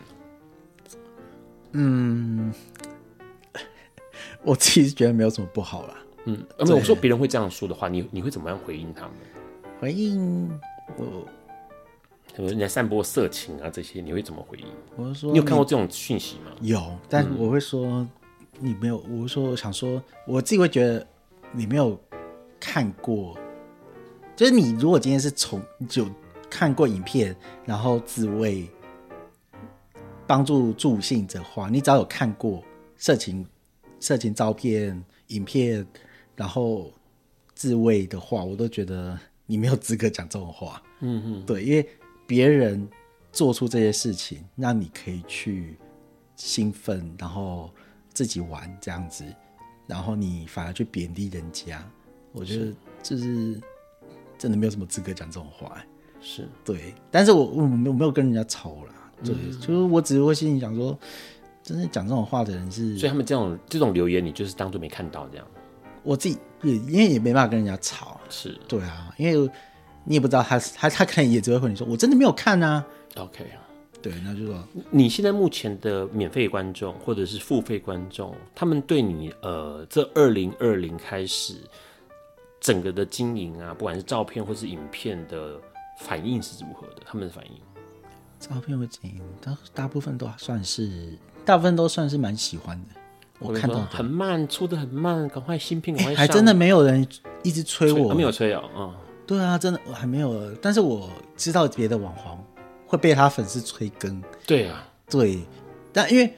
[1.73, 2.51] 嗯，
[4.41, 5.93] 我自己是觉得没有什么不好啦。
[6.25, 6.73] 嗯，而且。
[6.73, 9.11] 我说别人会这样说的话，你你会怎么样回应他们？
[9.79, 10.49] 回应
[10.97, 11.23] 我，
[12.35, 14.65] 人家散播色情啊这些，你会怎么回应？
[14.95, 16.51] 我是说，你有看过这种讯息吗？
[16.61, 18.09] 有，但我会说、嗯、
[18.59, 18.97] 你没有。
[19.07, 21.05] 我说我想说，我自己会觉得
[21.51, 21.99] 你没有。
[22.59, 23.37] 看过，
[24.35, 26.07] 就是你如果今天是从就
[26.49, 27.35] 看过影片，
[27.65, 28.67] 然后自慰
[30.25, 32.63] 帮助助兴的话，你只要有看过
[32.95, 33.45] 色情
[33.99, 35.85] 色情照片、影片，
[36.35, 36.91] 然后
[37.53, 40.81] 自慰的话，我都觉得你没有资格讲这种话。
[40.99, 41.87] 嗯嗯，对，因为
[42.25, 42.87] 别人
[43.31, 45.77] 做出这些事情，让你可以去
[46.35, 47.71] 兴奋，然后
[48.13, 49.23] 自己玩这样子，
[49.85, 51.87] 然后你反而去贬低人家。
[52.37, 52.71] 我觉得
[53.01, 53.59] 就是
[54.37, 55.85] 真的没有什么资格讲这种话，欸，
[56.21, 56.93] 是对。
[57.09, 60.97] 但是我我没有没有跟人家吵啦，对，嗯、就是我只是会心里想说，
[61.63, 65.47] 真的讲这种话的人是，所以他们这种这种留言，你就是当做没看到这样。
[66.03, 69.51] 我自己也因为也没办法跟人家吵，是对啊，因为
[70.03, 72.85] 你也不知道他他他可能也只会和你说，我真的没有看啊。
[73.15, 73.59] OK 啊，
[74.01, 81.55] 对，那就说你现在目前的免费观众或者是付费观众，他们对你呃这二零二零开始。
[82.67, 85.57] 整个的经营啊，不管是照片或是影片的
[86.01, 86.95] 反应是如何的？
[87.05, 87.51] 他们的反应，
[88.41, 92.99] 照片和经营，大大部分都算是，大部分都算是蛮喜欢的。
[93.39, 96.17] 我看到很慢，出的很慢，赶快新片，赶快上。
[96.17, 97.07] 还真的没有人
[97.41, 98.93] 一直催我，没有催啊，嗯，
[99.25, 100.53] 对啊，真的我还没有。
[100.55, 102.37] 但是我知道别的网红
[102.85, 105.39] 会被他粉丝催更，对啊，对。
[105.93, 106.33] 但因为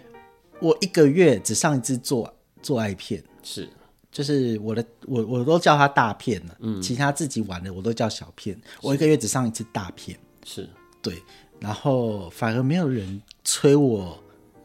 [0.59, 3.67] 我一个月只上一次做做爱片，是。
[4.11, 8.59] 就是我的，我我都叫他大片了，嗯，其他自己玩的我都叫小片。
[8.81, 10.67] 我一个月只上一次大片，是
[11.01, 11.21] 对，
[11.59, 14.17] 然后反而没有人催我，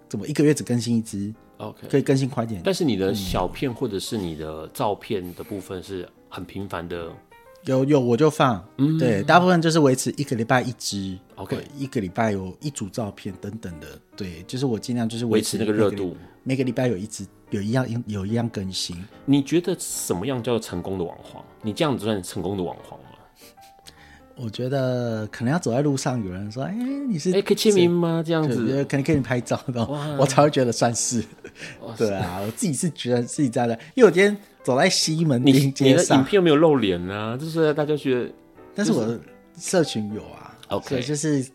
[0.08, 2.60] 怎么一个月只更新一支？OK，可以更新快点。
[2.64, 7.12] 但是你的小片或者是你的照片的部分是很频繁的。
[7.66, 18.96] 有有我就放，嗯，对，大部分就是维持一个礼拜一支，OK，一个礼拜有一组照片等等的，对，就是我尽量就是维持那个热度，每个礼拜有一支，有一样有一样更新。
[19.24, 21.42] 你觉得什么样叫做成功的网黄？
[21.62, 23.06] 你这样子算成功的网黄吗？
[24.36, 26.74] 我觉得可能要走在路上，有人说：“哎，
[27.08, 29.86] 你是哎，可以签名吗？”这样子，可能给你拍照的，
[30.18, 31.24] 我才会觉得算是。
[31.96, 34.36] 对啊，我自己是觉得自己在的，因为我今天。
[34.64, 38.30] 走在西门町街上，影片又没有露脸啊，就是大家觉得，
[38.74, 39.20] 但是我的
[39.58, 41.46] 社群有啊，OK，就是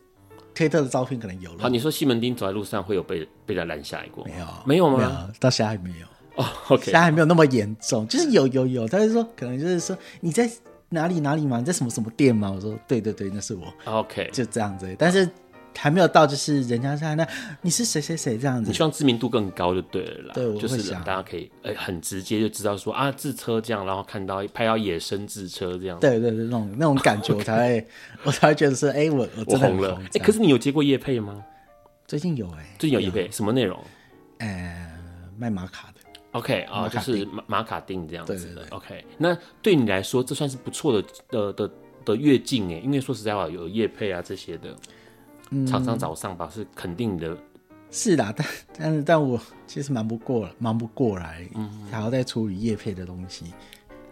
[0.59, 1.59] 推特的照片可能有了。
[1.61, 4.25] 好，你说西门町走在路上会有被被他拦下来过？
[4.25, 4.97] 没有，没有吗？
[4.97, 6.05] 没有，到现在还没有。
[6.35, 10.51] 哦，OK，现在还没有那么严重，就是有有有，他是说可能就是说你在
[10.89, 11.59] 哪里哪里吗？
[11.59, 12.51] 你在什么什么店吗？
[12.53, 13.73] 我说对对对，那是我。
[13.85, 15.29] OK，就这样子，但是。
[15.77, 17.25] 还没有到，就是人家在那，
[17.61, 18.69] 你是谁谁谁这样子。
[18.69, 20.33] 你希望知名度更高就对了啦。
[20.33, 25.97] 对，就是大家可以呃很直接就知道说啊自车这样，然后看到拍到野生自车这样。
[25.99, 27.87] 对对对，那种那种感觉我才会
[28.25, 30.01] 我才会觉得说，哎，我我真的红了。
[30.13, 31.41] 哎，可是你有接过叶配吗？
[32.05, 33.81] 最近有哎，最近有叶配，什么内容？
[34.39, 34.91] 呃，
[35.37, 36.01] 卖马卡的。
[36.33, 38.65] OK 啊，就是马马卡丁这样子的。
[38.71, 41.71] OK，那对你来说这算是不错的的的
[42.03, 44.75] 的跃进哎，因为说实在话有叶配啊这些的。
[45.67, 47.37] 厂商找上吧，是肯定的。
[47.91, 48.47] 是啦，但
[48.77, 53.45] 但是但我其实忙不过了，忙不过来，嗯，还要再处理叶配的东西。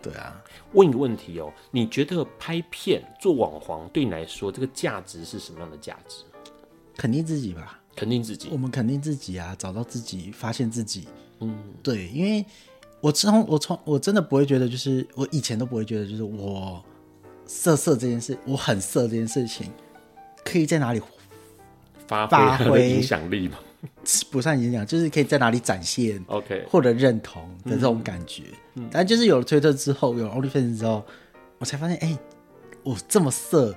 [0.02, 0.42] 对啊，
[0.74, 6.24] 问一个问题哦，你觉得拍片做网黄对你来说，这个价值是什么样的价值？
[6.96, 8.50] 肯定自己吧，肯定自己。
[8.52, 11.08] 我们肯定自己啊，找到自己，发现自己。
[11.40, 12.44] 嗯，对，因为
[13.02, 16.84] 我从我从我真的不会觉得，就是我以前都不会觉得，就是我
[17.46, 19.72] 色色这件事，我很色这件事情，
[20.44, 21.00] 可以在哪里
[22.08, 23.58] 发挥影响力嘛？
[24.32, 28.44] 不算影响，就是可以在哪里展现，OK，获得认同的这种感觉。
[28.74, 31.06] 嗯、但就是有了推特之后，有了 OnlyFans 之后，
[31.60, 32.18] 我才发现，哎、欸，
[32.84, 33.76] 我这么色，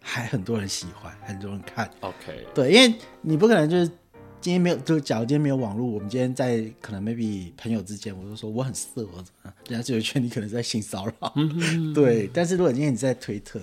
[0.00, 2.46] 还很多人喜欢，很多人看，OK。
[2.54, 3.86] 对，因为你不可能就是
[4.40, 11.32] 今天没有，就假如今天没有网络，我们今天在可能 maybe 朋友之间，我就说我很色，我怎么样，人家就会觉得你可能在性骚扰。
[11.36, 13.60] 嗯、对，但是如果今天你在推特，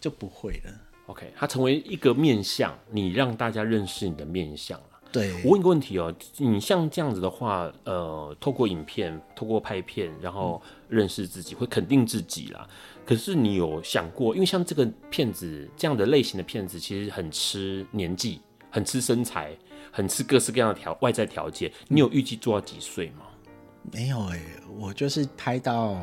[0.00, 0.72] 就不会了。
[1.08, 4.86] OK，它成为一个面相，你让大家认识你的面相了。
[5.10, 12.68] 对，我问一个问题哦，你像这样子的话，呃，透过影片，透过拍片，然后认识自己，会肯定自己啦。
[13.06, 19.56] 可是你有想过，因为像这个片子这样的类型的片子，其实很吃年纪，很吃身材，
[19.90, 21.72] 很吃各式各样的条外在条件。
[21.88, 23.24] 你有预计做到几岁吗？
[23.90, 24.42] 没有哎、欸，
[24.78, 25.96] 我就是拍到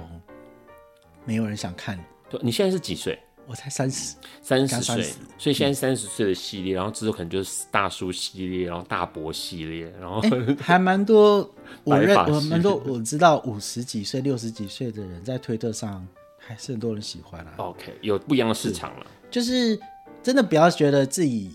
[1.26, 2.04] 没有人想看。
[2.28, 3.20] 对，你现在是几岁？
[3.48, 5.04] 我才三十，三十岁，
[5.38, 11.48] 所以现在三十岁的系列，然后之后可能就是大叔系列，然后大伯系列，然后、欸、还蛮多。
[11.84, 17.54] 我认我蛮多，我知道五十几岁、六十几岁的人在推特上还是很多人喜欢啊。
[17.58, 19.06] OK，有不一样的市场了。
[19.30, 19.80] 就是
[20.24, 21.52] 真的不要觉得自己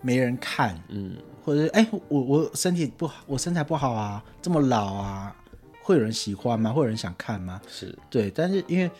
[0.00, 5.36] 没人看，嗯，或者哎、欸，我我身体不好，我身材不好啊，这么老啊，
[5.82, 6.72] 会有人喜欢吗？
[6.72, 7.60] 会有人想看吗？
[7.68, 8.90] 是对，但是因为。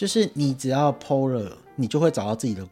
[0.00, 2.66] 就是你只要 PO 了，你就会找到自己的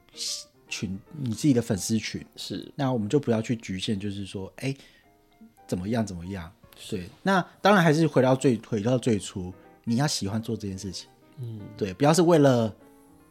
[0.67, 2.25] 群，你自己的粉丝群。
[2.37, 4.77] 是，那我们就不要去局限，就是说，哎、欸，
[5.67, 6.51] 怎么样怎么样？
[6.89, 9.53] 对，那当然还是回到最回到最初，
[9.85, 11.07] 你要喜欢做这件事情。
[11.37, 12.75] 嗯，对，不要是为了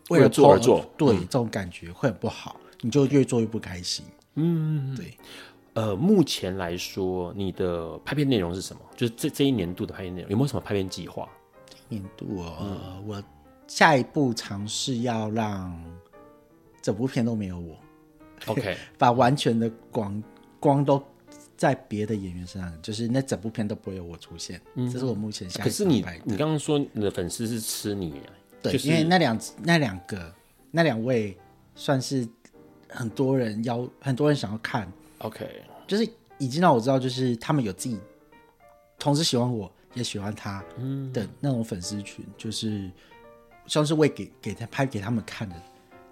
[0.09, 4.05] 为了做而做，对，嗯、这种感觉会很不好，你就越做越不开心。
[4.35, 5.17] 嗯，对。
[5.73, 8.81] 呃，目前来说，你的拍片内容是什么？
[8.95, 11.27] 就是这这一年度的拍片内容，有没有什么拍片计划？
[11.89, 13.23] 年度哦，嗯、我。
[13.67, 15.77] 下一步尝试要让
[16.81, 17.75] 整部片都没有我
[18.45, 20.23] ，OK， 把完全的光
[20.59, 21.03] 光都
[21.57, 24.61] 在别的演员身上，就是那整部片都不会有我出现。
[24.75, 25.61] 嗯，这是我目前想。
[25.63, 28.21] 可是你，你刚刚说你的粉丝是吃你，
[28.61, 30.33] 对，就是、因为那两那两个
[30.71, 31.37] 那两位
[31.75, 32.25] 算是
[32.87, 35.45] 很多人要很多人想要看，OK，
[35.85, 37.99] 就是已经让我知道，就是他们有自己
[38.97, 40.63] 同时喜欢我也喜欢他
[41.11, 42.89] 的那种粉丝群，就是。
[43.67, 45.55] 像是为给给他拍给他们看的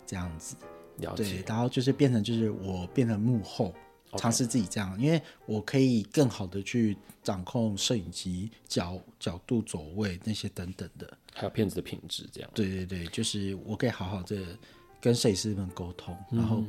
[0.06, 0.56] 这样子，
[0.98, 1.24] 了解。
[1.24, 3.74] 对，然后就是变成就是我变成幕后
[4.18, 12.50] 尝试.自己这样，因为我可以更好的去掌控摄影机角角度、走位那些等等的，还有片子的品质这样。
[12.54, 14.58] 对对对，就是我可以好好的
[15.02, 16.64] 跟摄影师们沟通，嗯、然后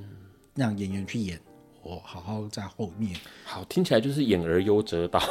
[0.55, 1.41] 让演员去演。
[1.87, 3.14] 我好好在后面，
[3.45, 5.22] 好，听起来就是演而优则导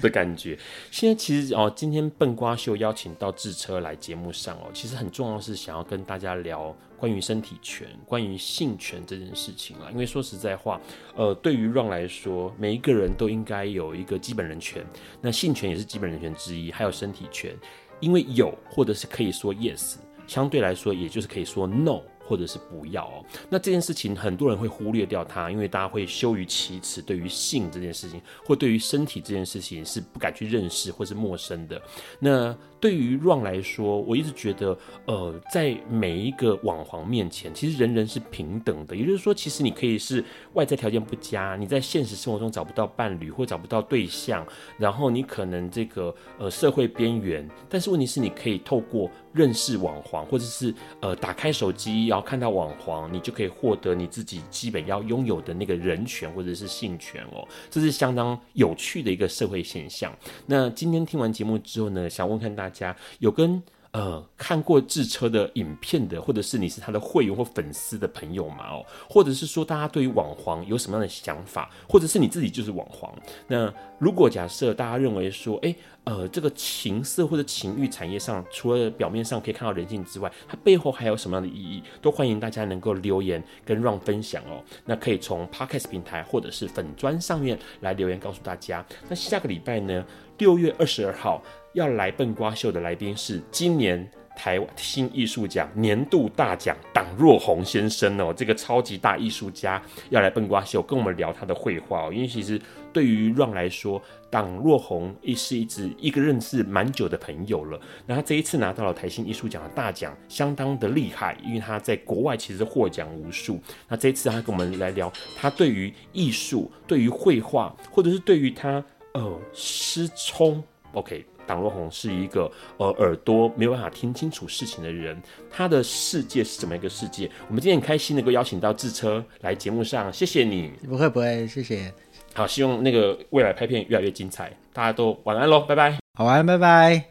[0.00, 0.56] 的感觉。
[0.92, 9.88] 现在其实哦，今天笨瓜秀邀请到智车来节目上哦，其实很重要是想要跟大家聊关于身体权、关于性权这件事情啦。
[9.90, 10.80] 因为说实在话，
[11.16, 14.86] 呃，对于 Ron 来说，每一个人都应该有一个基本人权，
[15.20, 17.52] 那性权也是基本人权之一，还有身体权。
[17.98, 19.96] 因为有或者是可以说 yes，
[20.28, 22.00] 相对来说也就是可以说 no。
[22.30, 31.82] 或者是不要哦，那这件事情很多人会忽略掉它，因为大家会羞于启齿，对于性这件事情，或对于身体这件事情是不敢去认识或是陌生的。
[32.20, 34.74] 那对于 Ron 来说，我一直觉得，
[35.04, 38.96] 呃，在每一个网黄面前，其实人人是平等的。
[38.96, 40.24] 也就是说，其实你可以是
[40.54, 44.46] 外在条件不佳，你在现实生活中找不到伴侣或找不到对象，
[44.78, 52.30] 然后你可能这个呃社会边缘，但是问题是，你可以透过认识网黄，或者是呃打开手机然后。
[52.30, 60.16] 看到网黄，你就可以获得你自己基本要拥有的那个人权或者是性权哦，这是相当有趣的一个社会现象。
[60.46, 63.60] 那今天听完节目之后呢，想问看大家大家有跟
[63.90, 68.70] 呃看过智车的影片的，或者是你是他的会员或粉丝的朋友吗？
[68.70, 73.12] 哦，或者是说大家对于网黄有什么样的想法，或者是你自己就是网黄？
[73.48, 75.74] 那如果假设大家认为说，哎。
[76.04, 81.82] 呃，这个情色或者情欲产业上，除了表面上可以看到人性之外，它背后还有什么样的意义？
[82.00, 84.64] 都欢迎大家能够留言跟让分享哦。
[84.86, 88.84] 那可以从 Podcast 平台或者是粉砖上面来留言告诉大家。
[89.10, 90.04] 那下个礼拜呢，
[90.40, 91.42] 六月二十二号
[91.74, 102.10] 要来笨瓜秀的来宾是今年台湾新艺术奖年度大奖党若洪先生哦，这个超级大艺术家要来笨瓜秀跟我们聊他的绘画哦。
[102.10, 102.58] 因为其实
[102.90, 107.78] 对于 Ron 来说，党若洪亦是一直一个认识蛮久的朋友了。
[108.06, 113.60] 那他这一次拿到了台新艺术奖的大奖，相当的厉害，因为他在国外其实获奖无数。
[113.88, 118.82] 那这一次他跟我们来聊，他对于艺术、对于绘画，或者是对于他
[119.14, 121.24] 呃失聪，OK。
[121.46, 127.28] 党若红是一个呃耳朵没有办法听清楚事情的人，他的世界是怎么一个世界？
[127.48, 130.70] 我们今天很开心能够邀请到智车来节目上，谢谢你。
[130.88, 131.92] 不会不会，谢谢。
[132.34, 135.98] 好，希望那个未来拍片越来越精彩，大家都晚安喽，拜拜。
[136.14, 137.04] 好晚安，拜拜。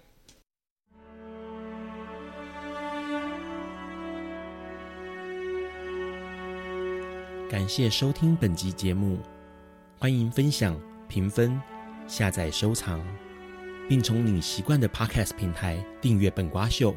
[7.49, 9.17] 感谢收听本集节目，
[9.97, 10.79] 欢迎分享、
[11.09, 11.61] 评分、
[12.09, 13.01] 下载、收藏。
[13.89, 16.95] 并从你习惯的 Podcast 平台订阅笨瓜秀。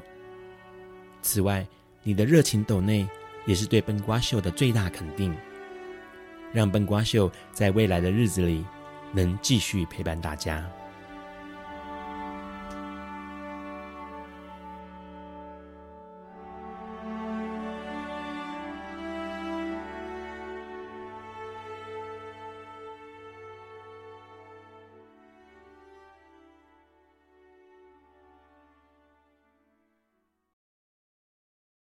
[1.22, 1.66] 此外，
[2.02, 3.08] 你的热情抖内
[3.46, 5.34] 也是对笨瓜秀的最大肯定，
[6.52, 8.62] 让笨瓜秀在未来的日子里
[9.10, 10.70] 能继续陪伴大家。